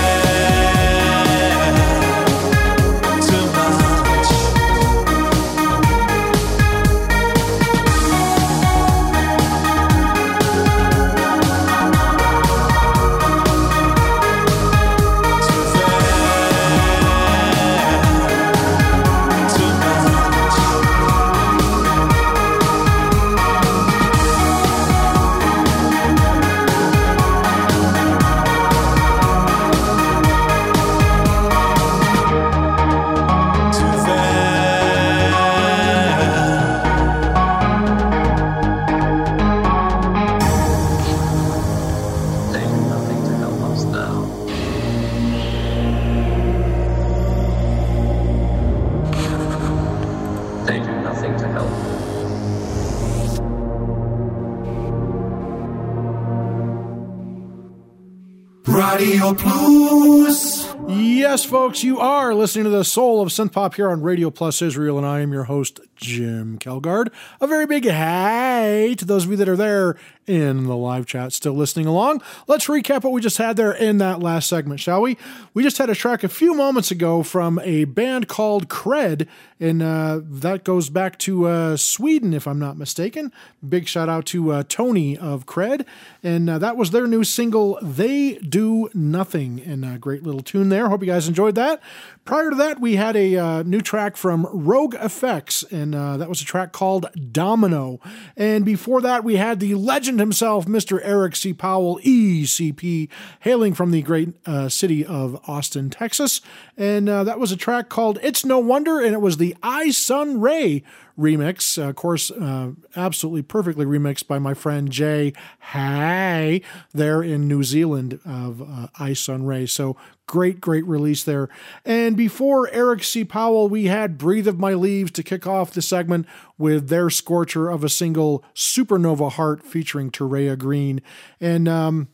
[59.27, 60.69] Radio Plus.
[60.89, 64.63] Yes, folks, you are listening to the Sol of synth pop here on Radio Plus
[64.63, 67.09] Israel, and I am your host, Jim Kelgard.
[67.41, 69.97] A very big hey to those of you that are there
[70.29, 72.23] in the live chat still listening along.
[72.47, 75.17] Let's recap what we just had there in that last segment, shall we?
[75.55, 79.27] We just had a track a few moments ago from a band called Cred,
[79.59, 83.33] and uh, that goes back to uh, Sweden, if I'm not mistaken.
[83.69, 85.85] Big shout out to uh, Tony of Cred,
[86.23, 90.69] and uh, that was their new single, They Do Nothing, and a great little tune
[90.69, 90.89] there.
[90.89, 91.83] Hope you guys enjoyed that.
[92.27, 96.29] Prior to that, we had a uh, new track from Rogue Effects, and uh, that
[96.29, 98.01] was a track called Domino.
[98.37, 100.99] And before that, we had the legend himself, Mr.
[101.05, 101.55] Eric C.
[101.55, 103.09] Powell, ECP,
[103.39, 106.41] hailing from the great uh, city of Austin, Texas.
[106.77, 109.91] And uh, that was a track called It's No Wonder, and it was the I
[109.91, 110.83] Sun Ray
[111.19, 111.83] remix.
[111.83, 115.33] Uh, of course, uh, absolutely perfectly remixed by my friend Jay
[115.73, 116.63] Hay
[116.93, 119.67] there in New Zealand of uh, I Sun Ray.
[119.67, 119.97] So
[120.27, 121.49] great, great release there.
[121.85, 123.25] And before Eric C.
[123.25, 126.27] Powell, we had Breathe of My Leaves to kick off the segment
[126.59, 131.03] with their scorcher of a single Supernova Heart featuring Terea Green.
[131.41, 132.09] And, um,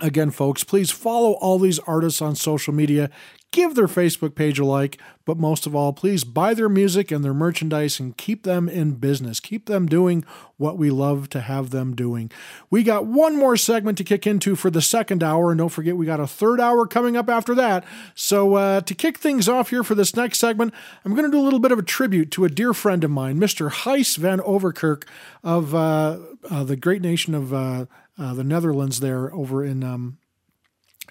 [0.00, 3.10] Again, folks, please follow all these artists on social media.
[3.50, 7.24] Give their Facebook page a like, but most of all, please buy their music and
[7.24, 9.40] their merchandise and keep them in business.
[9.40, 10.22] Keep them doing
[10.58, 12.30] what we love to have them doing.
[12.68, 15.96] We got one more segment to kick into for the second hour, and don't forget
[15.96, 17.84] we got a third hour coming up after that.
[18.14, 20.74] So, uh, to kick things off here for this next segment,
[21.06, 23.10] I'm going to do a little bit of a tribute to a dear friend of
[23.10, 23.70] mine, Mr.
[23.70, 25.04] Heis van Overkirk
[25.42, 26.18] of uh,
[26.50, 27.86] uh, the great nation of uh,
[28.18, 29.82] uh, the Netherlands there over in.
[29.82, 30.17] Um,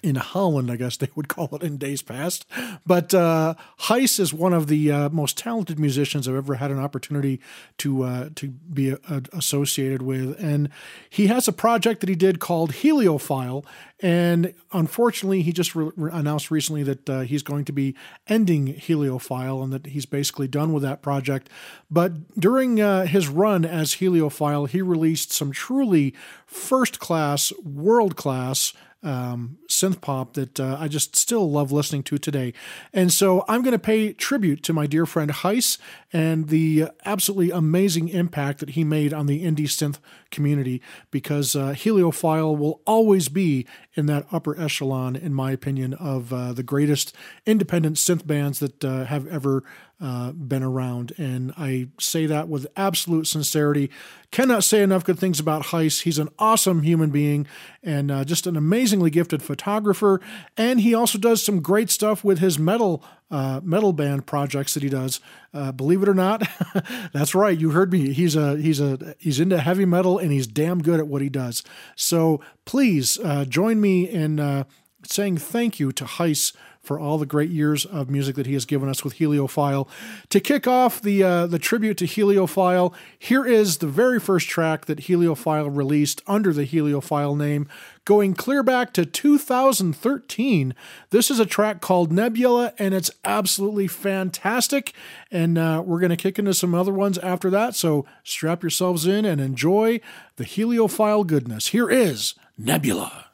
[0.02, 2.46] in Holland, I guess they would call it in days past.
[2.86, 6.78] But uh, Heis is one of the uh, most talented musicians I've ever had an
[6.78, 7.40] opportunity
[7.78, 10.68] to uh, to be uh, associated with, and
[11.08, 13.64] he has a project that he did called Heliophile.
[14.00, 17.96] And unfortunately, he just re- re- announced recently that uh, he's going to be
[18.28, 21.50] ending Heliophile and that he's basically done with that project.
[21.90, 26.14] But during uh, his run as Heliophile, he released some truly
[26.46, 28.72] first class, world class
[29.02, 32.52] um, synth pop that uh, I just still love listening to today.
[32.92, 35.78] And so I'm going to pay tribute to my dear friend Heiss
[36.12, 39.98] and the absolutely amazing impact that he made on the indie synth
[40.30, 46.32] community because uh, Heliophile will always be in that upper echelon, in my opinion, of
[46.32, 47.14] uh, the greatest
[47.46, 49.64] independent synth bands that uh, have ever
[50.00, 51.12] uh, been around.
[51.18, 53.90] And I say that with absolute sincerity.
[54.30, 56.02] Cannot say enough good things about Heis.
[56.02, 57.46] He's an awesome human being
[57.82, 60.20] and uh, just an amazingly gifted photographer.
[60.56, 64.82] And he also does some great stuff with his metal uh, metal band projects that
[64.82, 65.20] he does.
[65.52, 66.42] Uh, believe it or not,
[67.12, 67.58] that's right.
[67.58, 68.12] You heard me.
[68.12, 71.28] He's a he's a he's into heavy metal and he's damn good at what he
[71.28, 71.62] does.
[71.96, 74.64] So please uh, join me in uh,
[75.04, 76.52] saying thank you to Heis
[76.88, 79.86] for all the great years of music that he has given us with Heliophile.
[80.30, 84.86] To kick off the uh, the tribute to Heliophile, here is the very first track
[84.86, 87.68] that Heliophile released under the Heliophile name,
[88.08, 90.74] going clear back to 2013.
[91.10, 94.94] This is a track called Nebula, and it's absolutely fantastic.
[95.30, 97.74] And uh, we're going to kick into some other ones after that.
[97.74, 100.00] So strap yourselves in and enjoy
[100.36, 101.66] the Heliophile goodness.
[101.66, 103.27] Here is Nebula.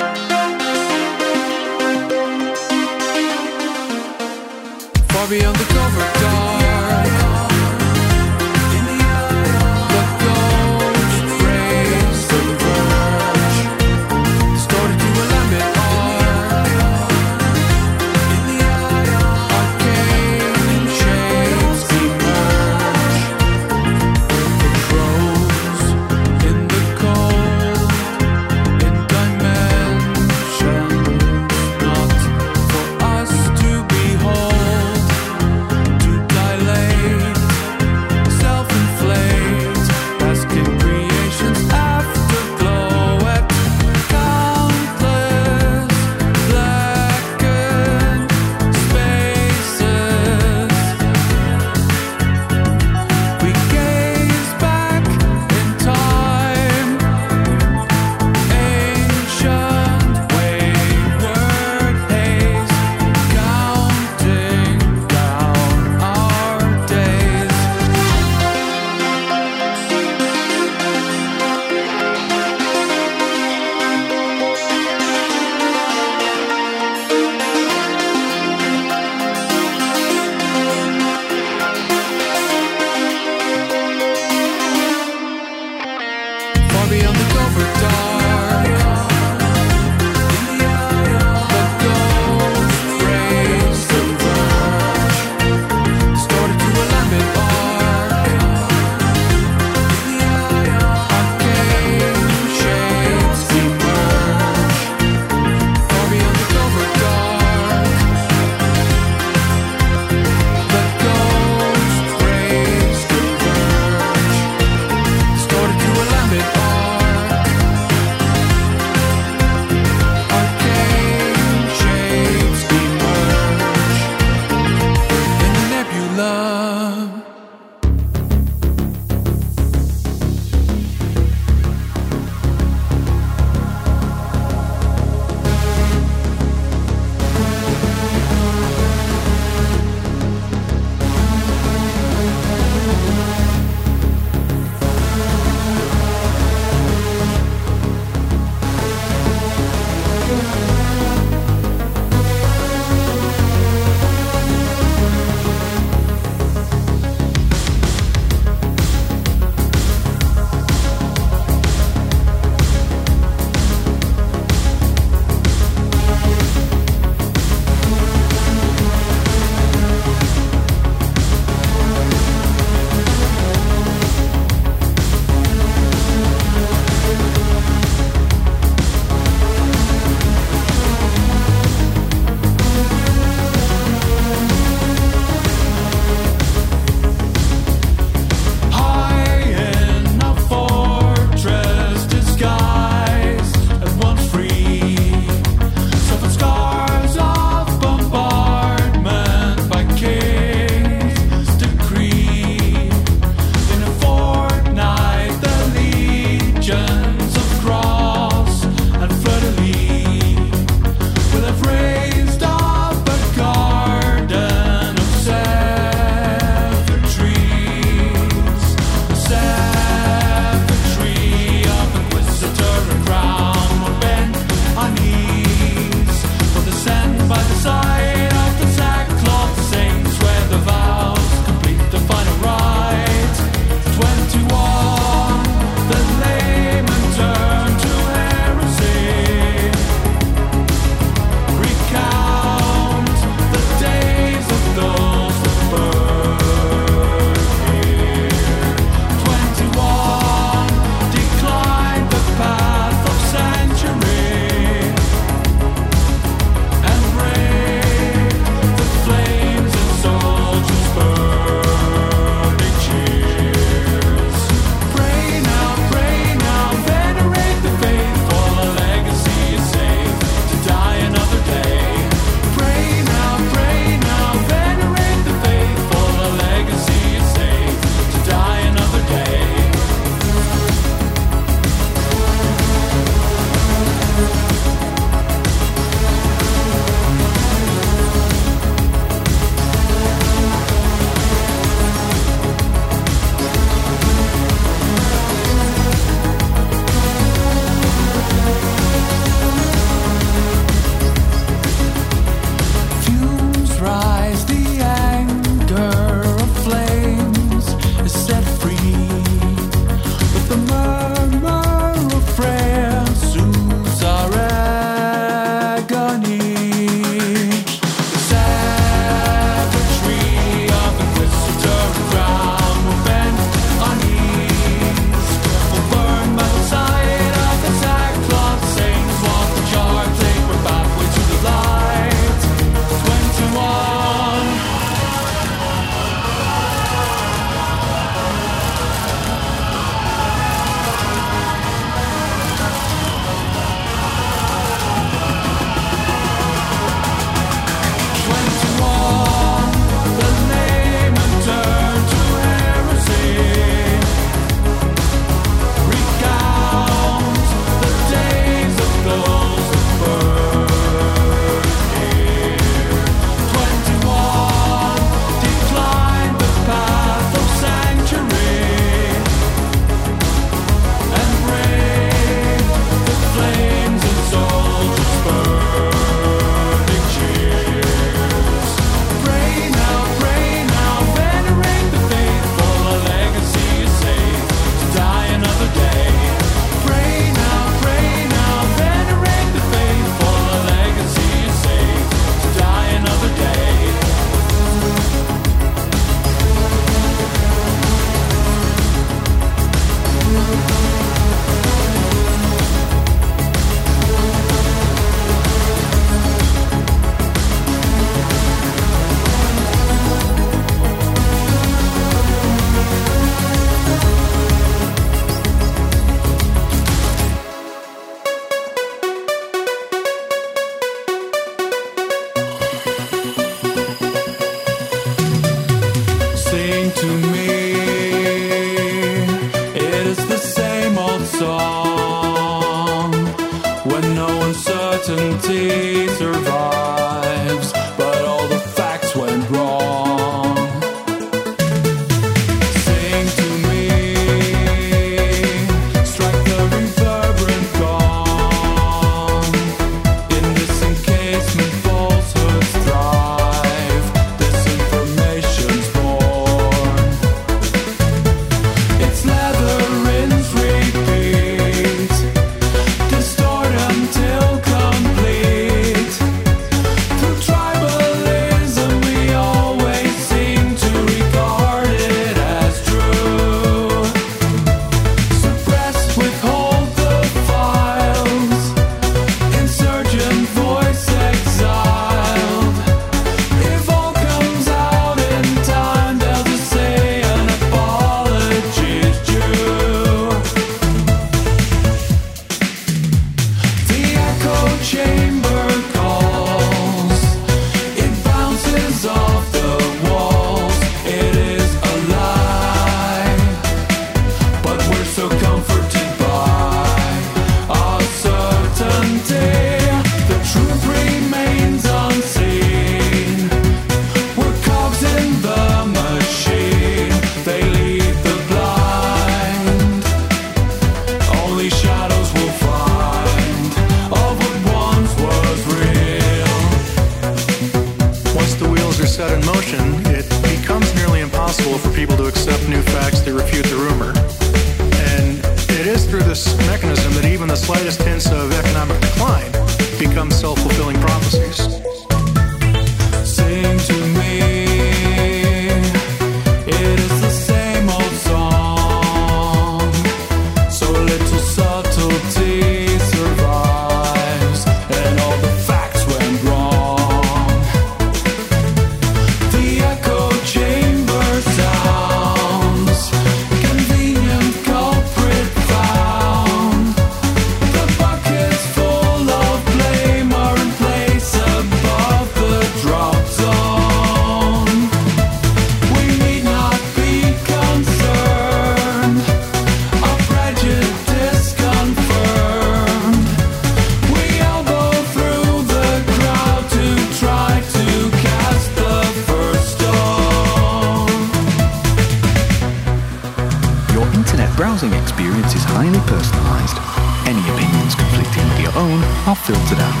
[599.52, 600.00] filtered out.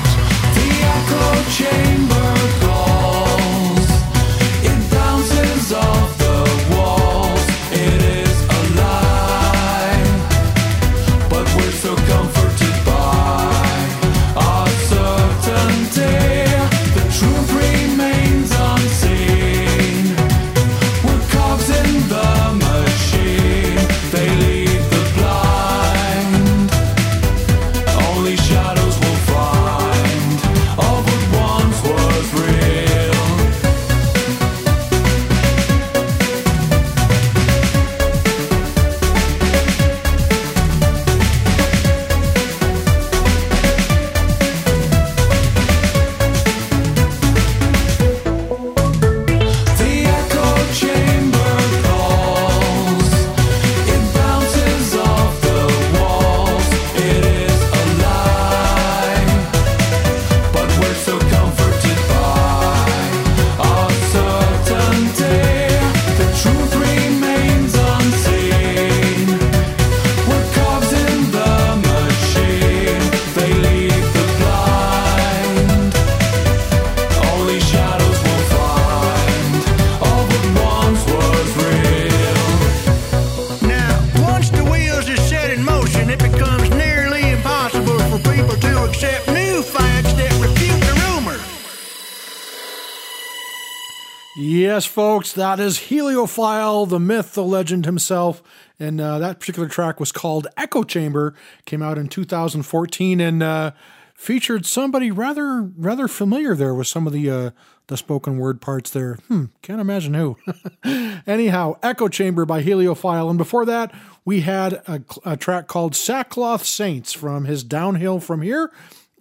[95.20, 98.42] folks, that is Heliophile, the myth, the legend himself.
[98.78, 101.34] And uh, that particular track was called Echo Chamber,
[101.66, 103.72] came out in 2014, and uh,
[104.14, 107.50] featured somebody rather rather familiar there with some of the uh,
[107.88, 109.16] the spoken word parts there.
[109.28, 110.38] Hmm, can't imagine who.
[111.26, 113.92] Anyhow, Echo Chamber by Heliophile, and before that
[114.24, 118.72] we had a, a track called Sackcloth Saints from his Downhill from Here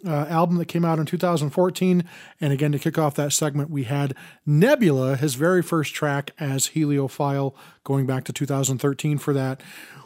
[0.05, 2.03] uh, album that came out in 2014.
[2.39, 4.15] And again, to kick off that segment, we had
[4.45, 7.53] Nebula, his very first track as Heliophile,
[7.84, 9.61] going back to 2013 for that.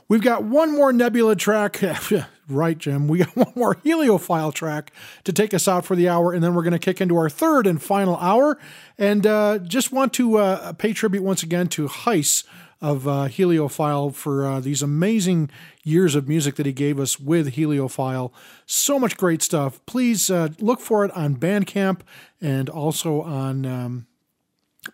[0.07, 1.81] We've got one more Nebula track.
[2.47, 3.07] right, Jim.
[3.07, 4.91] We got one more Heliophile track
[5.23, 7.29] to take us out for the hour, and then we're going to kick into our
[7.29, 8.59] third and final hour.
[8.97, 12.43] And uh, just want to uh, pay tribute once again to Heiss
[12.84, 15.49] of uh, Heliophile for uh, these amazing
[15.84, 18.31] years of music that he gave us with Heliophile.
[18.65, 19.84] So much great stuff.
[19.85, 22.01] Please uh, look for it on Bandcamp
[22.41, 23.65] and also on.
[23.65, 24.07] Um,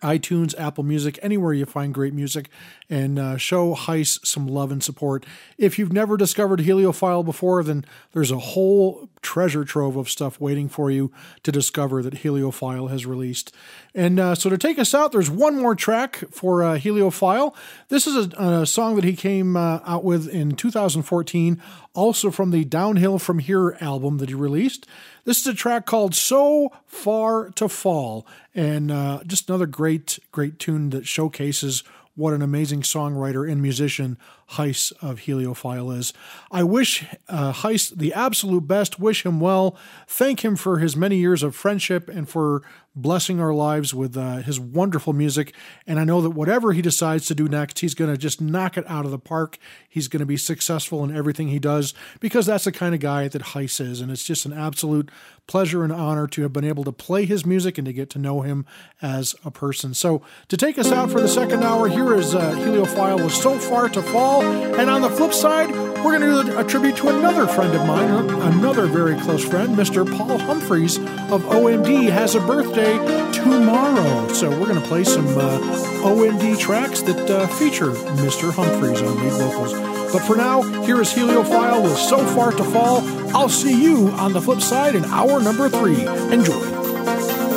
[0.02, 2.50] iTunes, Apple Music, anywhere you find great music,
[2.90, 5.26] and uh, show Heiss some love and support.
[5.58, 10.70] If you've never discovered Heliophile before, then there's a whole treasure trove of stuff waiting
[10.70, 11.12] for you
[11.44, 13.54] to discover that Heliophile has released.
[13.94, 17.56] And uh, so to take us out, there's one more track for uh, Heliophile.
[17.90, 21.62] This is a, a song that he came uh, out with in 2014,
[21.94, 24.88] also from the Downhill From Here album that he released.
[25.30, 28.26] This is a track called So Far to Fall,
[28.56, 31.84] and uh, just another great, great tune that showcases
[32.16, 34.18] what an amazing songwriter and musician
[34.54, 36.14] Heiss of Heliophile is.
[36.50, 39.78] I wish uh, Heiss the absolute best, wish him well,
[40.08, 42.64] thank him for his many years of friendship and for
[43.02, 45.54] blessing our lives with uh, his wonderful music.
[45.88, 48.78] And I know that whatever he decides to do next, he's going to just knock
[48.78, 49.58] it out of the park.
[49.88, 53.28] He's going to be successful in everything he does because that's the kind of guy
[53.28, 54.02] that Heiss is.
[54.02, 55.10] And it's just an absolute
[55.48, 58.20] pleasure and honor to have been able to play his music and to get to
[58.20, 58.66] know him
[59.02, 59.94] as a person.
[59.96, 63.58] So, to take us out for the second hour, here is uh, Heliophile with So
[63.58, 64.44] Far to Fall.
[64.44, 65.72] And on the flip side,
[66.04, 69.76] we're going to do a tribute to another friend of mine, another very close friend,
[69.76, 70.06] Mr.
[70.18, 72.89] Paul Humphreys of OMD, has a birthday
[73.34, 74.28] tomorrow.
[74.34, 75.60] So, we're going to play some uh,
[76.04, 78.52] OMD tracks that uh, feature Mr.
[78.54, 79.74] Humphreys on lead vocals.
[80.12, 83.02] But for now, here is Heliophile with So Far to Fall.
[83.36, 86.08] I'll see you on the flip side in hour number three.
[86.34, 87.49] Enjoy.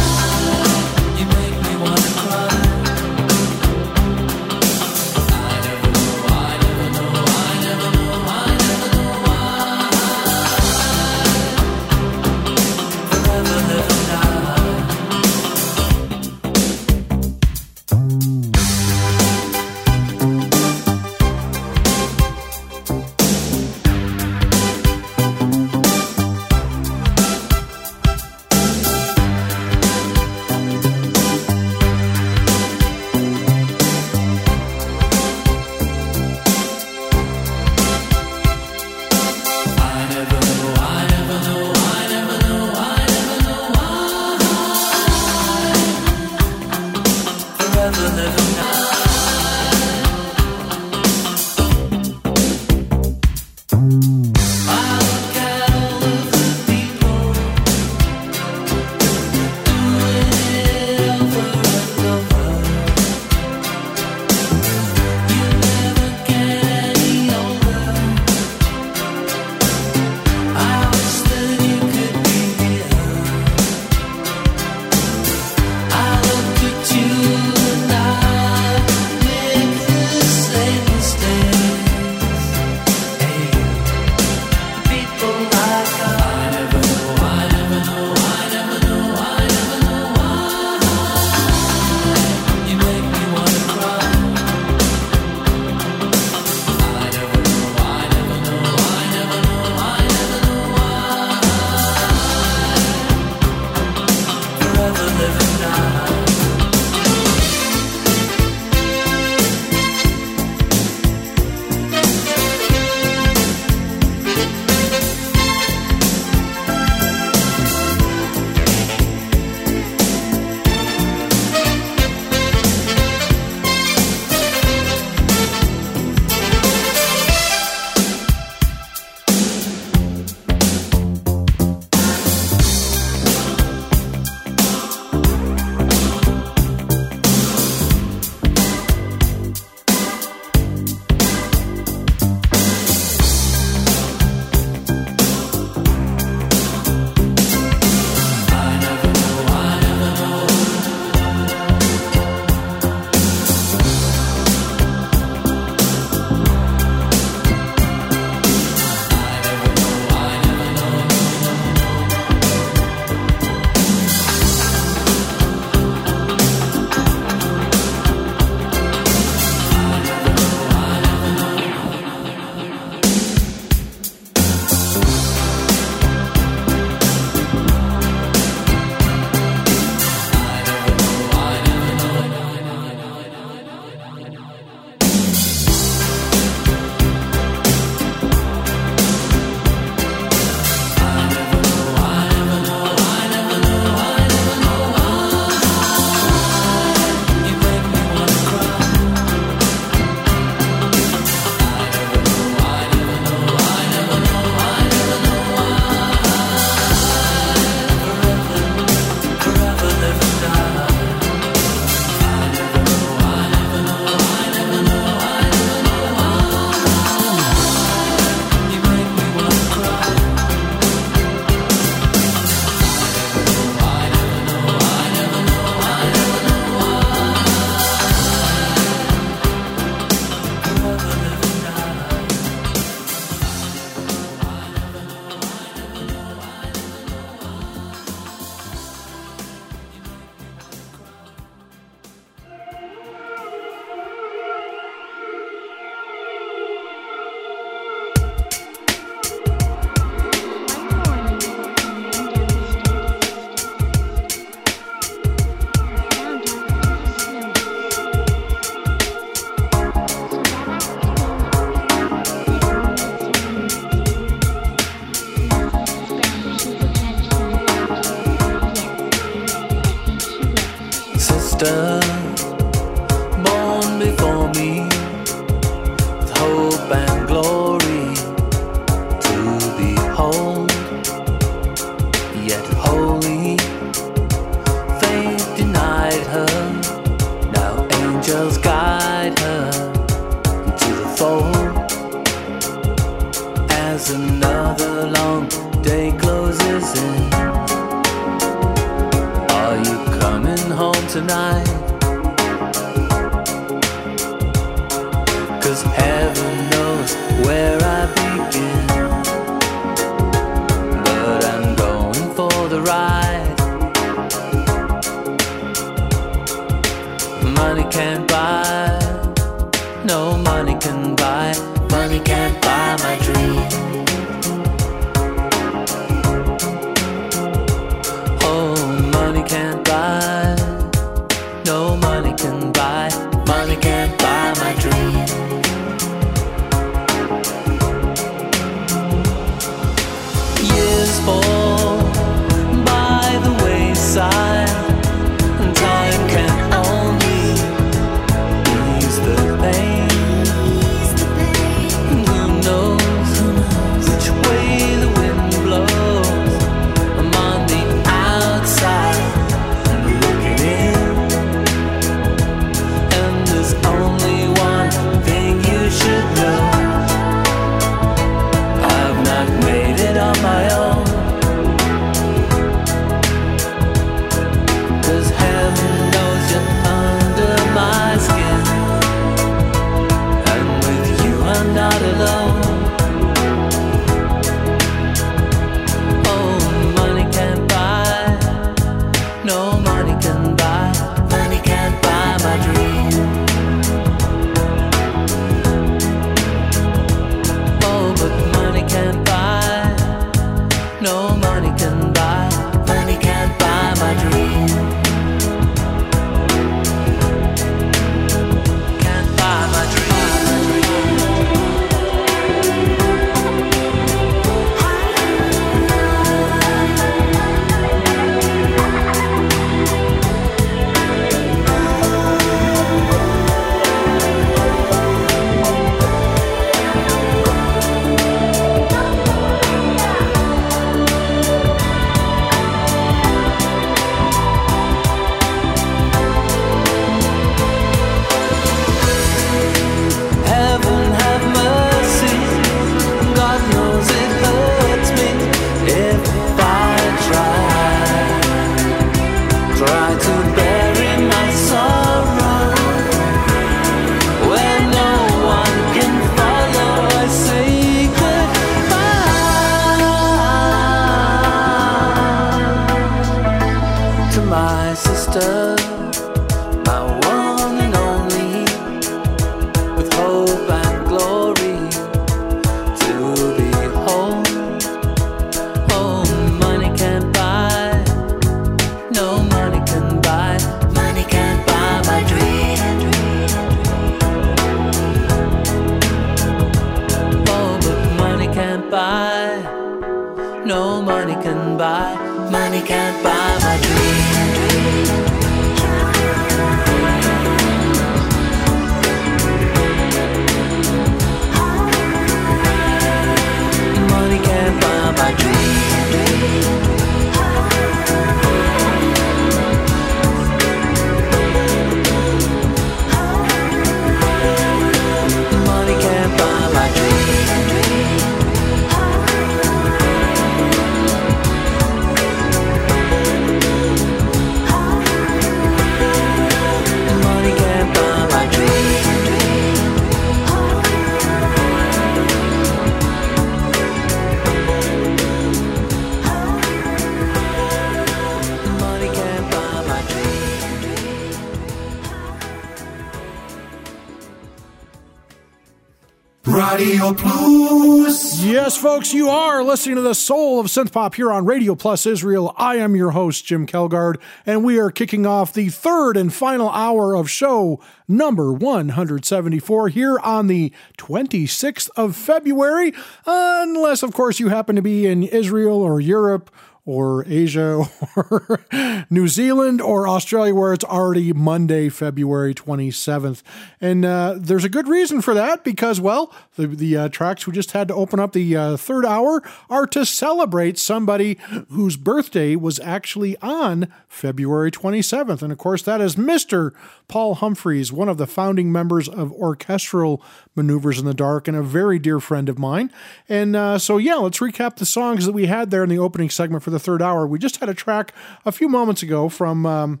[547.14, 548.42] Plus.
[548.44, 552.54] Yes, folks, you are listening to the Sol of synthpop here on Radio Plus Israel.
[552.56, 556.70] I am your host, Jim Kelgard, and we are kicking off the third and final
[556.70, 562.92] hour of show number 174 here on the 26th of February,
[563.26, 566.50] unless, of course, you happen to be in Israel or Europe
[566.90, 567.84] or Asia
[568.16, 568.64] or
[569.08, 573.42] New Zealand or Australia, where it's already Monday, February 27th.
[573.80, 577.52] And uh, there's a good reason for that because, well, the, the uh, tracks we
[577.52, 581.38] just had to open up the uh, third hour are to celebrate somebody
[581.68, 585.42] whose birthday was actually on February 27th.
[585.42, 586.72] And of course, that is Mr.
[587.06, 590.20] Paul Humphreys, one of the founding members of Orchestral
[590.56, 592.90] Maneuvers in the Dark and a very dear friend of mine.
[593.28, 596.30] And uh, so, yeah, let's recap the songs that we had there in the opening
[596.30, 597.26] segment for the third hour.
[597.26, 598.12] We just had a track
[598.44, 599.66] a few moments ago from.
[599.66, 600.00] Um,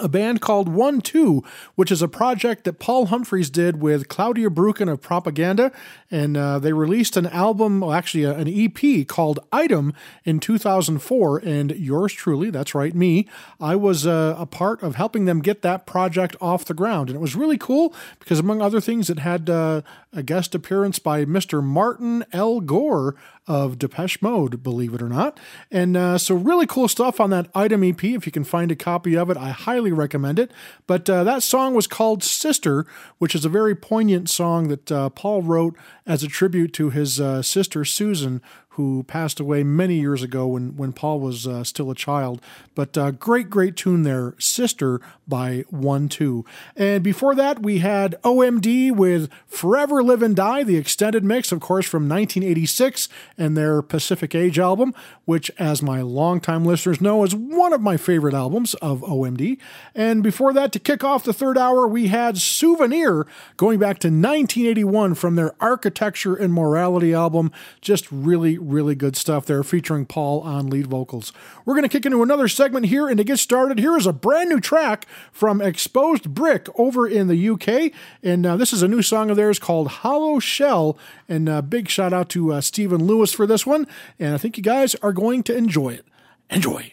[0.00, 1.42] a band called One Two,
[1.74, 5.72] which is a project that Paul Humphreys did with Claudia Brucken of Propaganda,
[6.10, 9.92] and uh, they released an album, well, actually a- an EP called Item
[10.24, 11.38] in 2004.
[11.38, 13.26] And yours truly, that's right, me,
[13.60, 17.16] I was uh, a part of helping them get that project off the ground, and
[17.16, 21.24] it was really cool because among other things, it had uh, a guest appearance by
[21.24, 21.62] Mr.
[21.62, 22.60] Martin L.
[22.60, 23.14] Gore
[23.46, 25.38] of Depeche Mode, believe it or not.
[25.70, 28.02] And uh, so, really cool stuff on that item EP.
[28.02, 30.50] If you can find a copy of it, I highly recommend it.
[30.86, 32.86] But uh, that song was called Sister,
[33.18, 37.20] which is a very poignant song that uh, Paul wrote as a tribute to his
[37.20, 38.40] uh, sister, Susan,
[38.78, 42.40] who passed away many years ago when, when Paul was uh, still a child.
[42.76, 46.44] But uh, great, great tune there, Sister by 1 2.
[46.76, 51.58] And before that, we had OMD with Forever Live and Die, the extended mix, of
[51.58, 57.34] course, from 1986 and their Pacific Age album, which, as my longtime listeners know, is
[57.34, 59.58] one of my favorite albums of OMD.
[59.92, 63.26] And before that, to kick off the third hour, we had Souvenir
[63.56, 67.50] going back to 1981 from their Architecture and Morality album.
[67.80, 71.32] Just really, really good stuff there, featuring Paul on lead vocals.
[71.64, 74.12] We're going to kick into another segment here, and to get started, here is a
[74.12, 77.92] brand new track from Exposed Brick over in the UK.
[78.22, 80.98] And uh, this is a new song of theirs called Hollow Shell.
[81.28, 83.86] And uh, big shout out to uh, Stephen Lewis for this one.
[84.18, 86.06] And I think you guys are going to enjoy it.
[86.50, 86.92] Enjoy.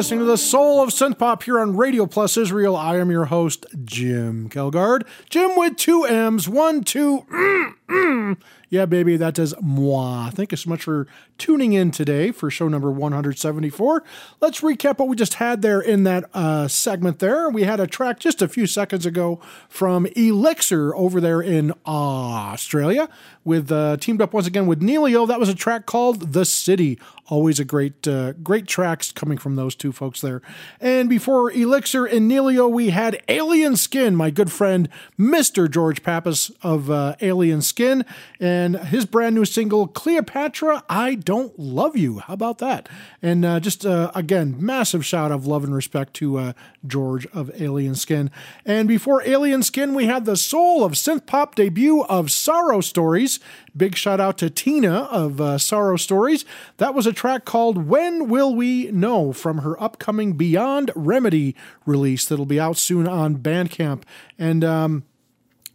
[0.00, 2.74] Listening to the Sol of synth pop here on Radio Plus Israel.
[2.74, 5.06] I am your host, Jim Kelgard.
[5.28, 7.26] Jim with two M's, one, two.
[7.30, 8.36] Mm, mm.
[8.70, 10.30] Yeah, baby, That is moi.
[10.30, 11.06] Thank you so much for
[11.36, 14.02] tuning in today for show number 174.
[14.40, 17.50] Let's recap what we just had there in that uh, segment there.
[17.50, 19.38] We had a track just a few seconds ago
[19.68, 23.10] from Elixir over there in Australia
[23.44, 25.26] with uh, teamed up once again with Neilio.
[25.26, 26.98] That was a track called The City.
[27.28, 30.42] Always a great, uh, great tracks coming from those two folks there.
[30.80, 34.88] And before Elixir and Neilio, we had Alien Skin, my good friend
[35.18, 35.70] Mr.
[35.70, 38.04] George Pappas of uh, Alien Skin,
[38.40, 42.18] and his brand new single Cleopatra, I Don't Love You.
[42.18, 42.88] How about that?
[43.22, 46.52] And uh, just uh, again, massive shout of love and respect to uh,
[46.84, 48.30] George of Alien Skin.
[48.66, 53.29] And before Alien Skin, we had the Sol of synth pop debut of Sorrow Stories.
[53.76, 56.44] Big shout out to Tina of uh, Sorrow Stories.
[56.78, 61.54] That was a track called When Will We Know from her upcoming Beyond Remedy
[61.86, 64.02] release that'll be out soon on Bandcamp.
[64.38, 65.04] And, um,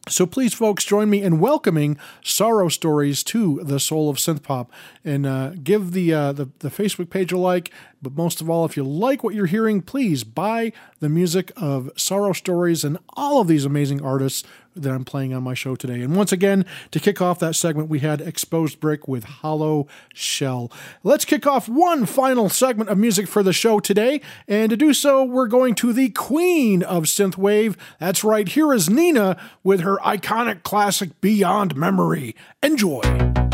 [0.08, 4.68] so please, folks, join me in welcoming Sorrow Stories to the Sol of Synthpop,
[5.04, 7.72] and uh, give the, uh, the the Facebook page a like.
[8.04, 11.90] But most of all, if you like what you're hearing, please buy the music of
[11.98, 14.44] Sorrow Stories and all of these amazing artists
[14.76, 16.02] that I'm playing on my show today.
[16.02, 20.72] And once again, to kick off that segment, we had Exposed Brick with Hollow Shell.
[21.04, 24.22] Let's kick off one final segment of music for the show today.
[24.48, 27.78] And to do so, we're going to the queen of synthwave.
[28.00, 32.36] That's right, here is Nina with her iconic classic Beyond Memory.
[32.62, 33.45] Enjoy.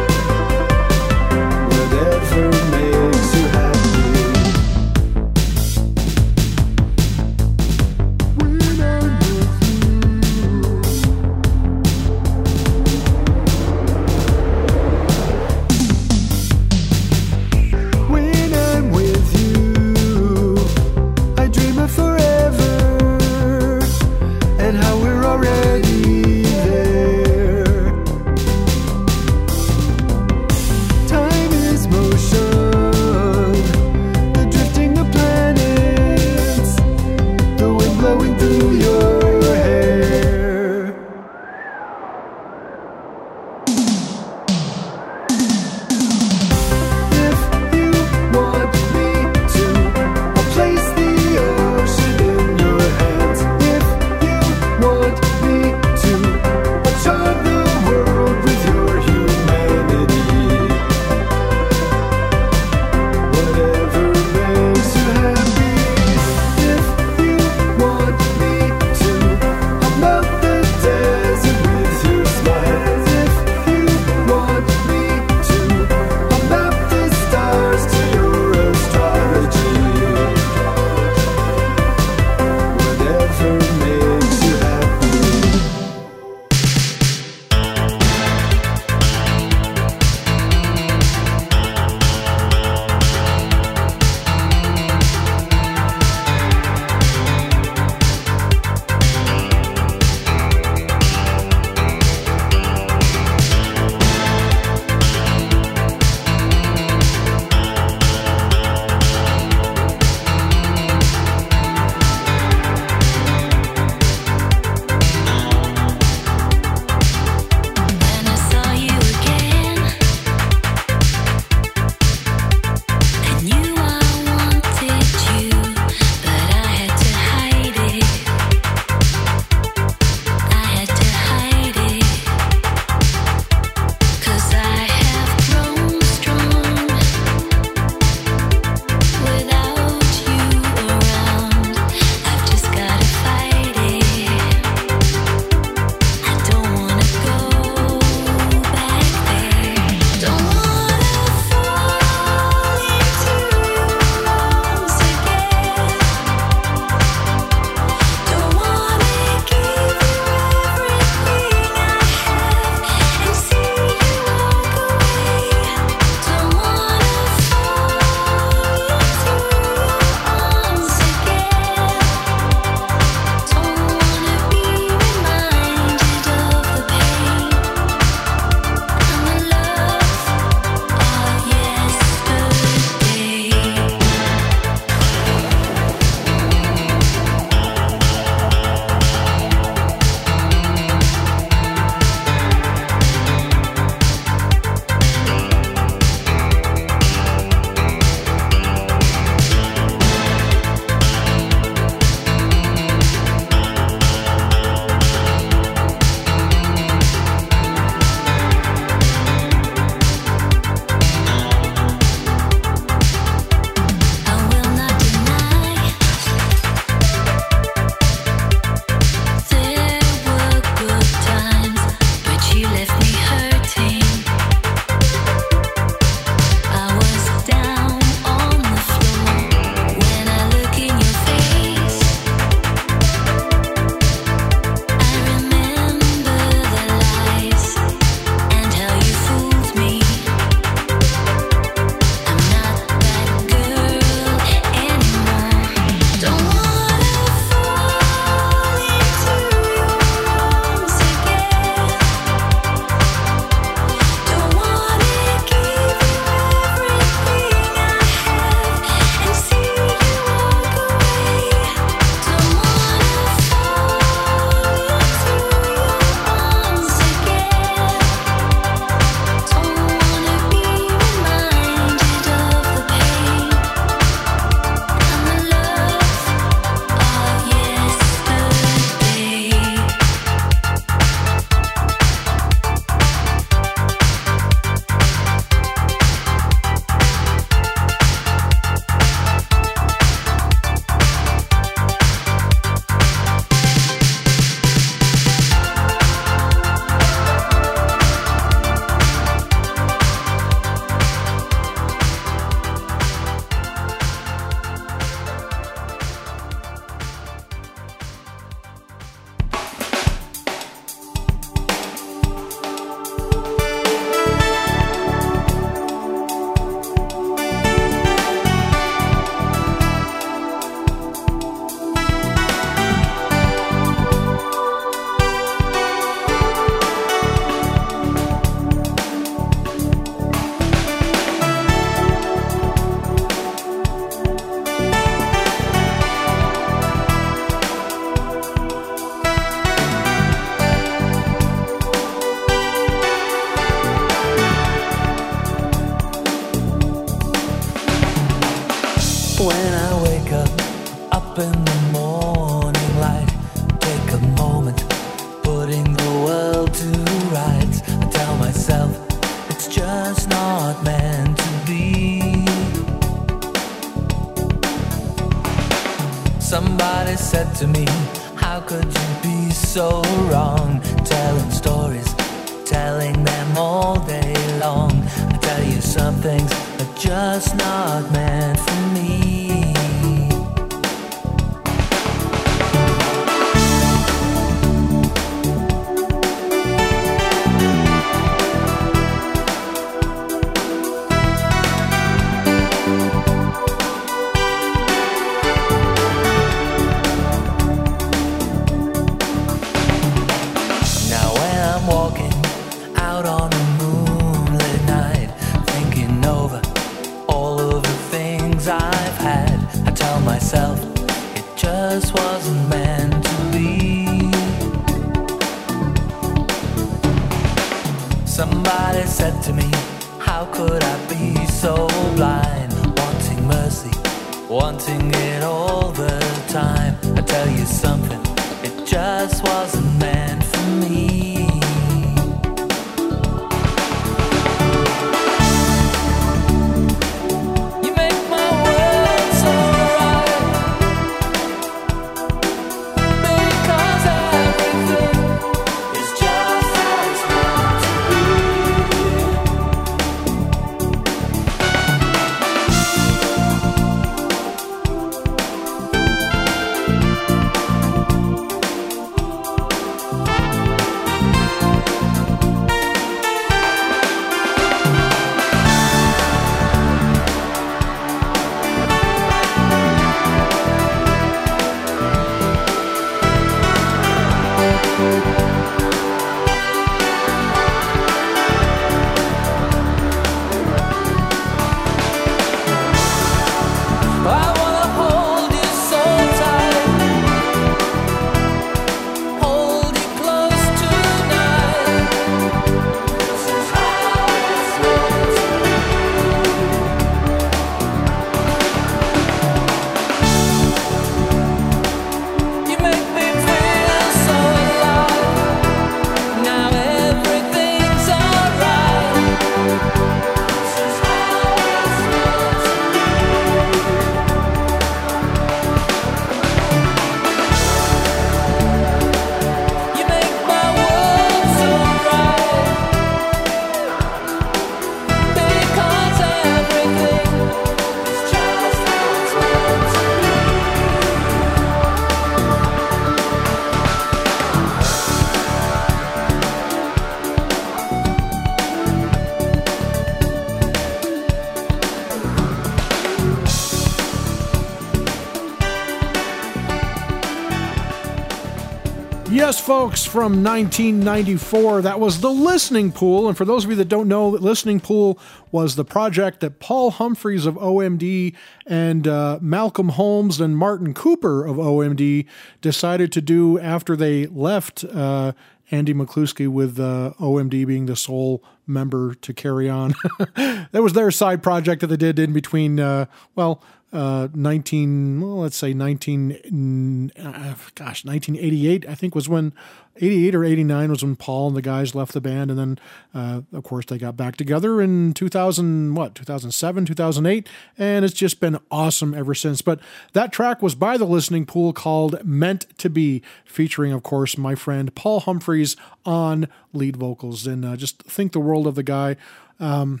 [549.72, 553.26] Folks, from 1994, that was The Listening Pool.
[553.26, 555.18] And for those of you that don't know, Listening Pool
[555.50, 558.36] was the project that Paul Humphreys of OMD
[558.66, 562.26] and uh, Malcolm Holmes and Martin Cooper of OMD
[562.60, 565.32] decided to do after they left uh,
[565.70, 569.94] Andy McCluskey with uh, OMD being the sole member to carry on.
[570.36, 575.40] that was their side project that they did in between, uh, well, uh, 19, well,
[575.40, 579.52] let's say 19, uh, gosh, 1988, I think was when,
[579.96, 582.50] 88 or 89 was when Paul and the guys left the band.
[582.50, 582.78] And then,
[583.14, 587.48] uh, of course, they got back together in 2000, what, 2007, 2008.
[587.76, 589.60] And it's just been awesome ever since.
[589.60, 589.80] But
[590.14, 594.54] that track was by the listening pool called Meant to Be, featuring, of course, my
[594.54, 597.46] friend Paul Humphreys on lead vocals.
[597.46, 599.16] And uh, just think the world of the guy.
[599.60, 600.00] Um,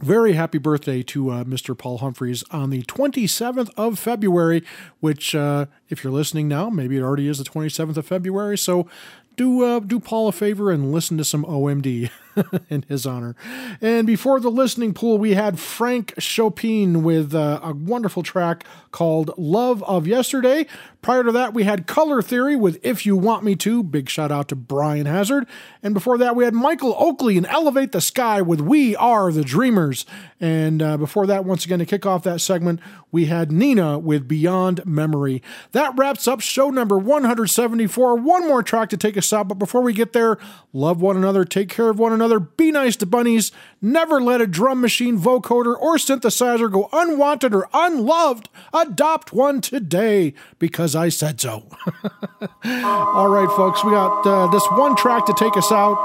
[0.00, 1.76] very happy birthday to uh, Mr.
[1.76, 4.62] Paul Humphreys on the 27th of February,
[5.00, 8.56] which, uh, if you're listening now, maybe it already is the 27th of February.
[8.56, 8.88] So
[9.36, 12.10] do uh, do Paul a favor and listen to some OMD
[12.70, 13.34] in his honor.
[13.80, 19.30] And before the listening pool, we had Frank Chopin with uh, a wonderful track called
[19.36, 20.66] Love of Yesterday.
[21.00, 23.82] Prior to that, we had Color Theory with If You Want Me To.
[23.84, 25.46] Big shout out to Brian Hazard.
[25.82, 29.44] And before that, we had Michael Oakley and Elevate the Sky with We Are the
[29.44, 30.04] Dreamers.
[30.40, 32.80] And uh, before that, once again, to kick off that segment,
[33.12, 35.40] we had Nina with Beyond Memory.
[35.72, 38.16] That wraps up show number 174.
[38.16, 39.48] One more track to take us out.
[39.48, 40.36] But before we get there,
[40.72, 43.52] love one another, take care of one another another, be nice to bunnies.
[43.80, 48.48] Never let a drum machine, vocoder, or synthesizer go unwanted or unloved.
[48.72, 51.64] Adopt one today because I said so.
[52.64, 55.96] All right, folks, we got uh, this one track to take us out.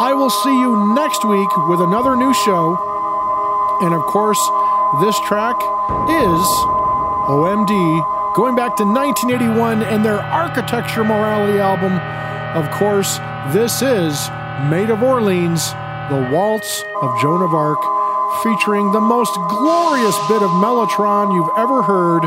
[0.00, 2.76] I will see you next week with another new show.
[3.82, 4.40] And of course,
[5.00, 5.56] this track
[6.10, 6.42] is
[7.28, 11.92] OMD, going back to 1981 and their Architecture Morality album.
[12.56, 13.18] Of course,
[13.52, 14.28] this is
[14.66, 15.70] Maid of Orleans,
[16.10, 17.78] The Waltz of Joan of Arc,
[18.42, 22.22] featuring the most glorious bit of Mellotron you've ever heard,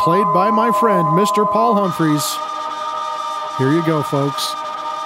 [0.00, 1.50] played by my friend, Mr.
[1.50, 2.24] Paul Humphreys.
[3.58, 4.54] Here you go, folks.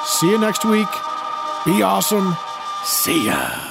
[0.04, 0.88] See you next week.
[1.64, 2.36] Be awesome.
[2.84, 3.69] See ya.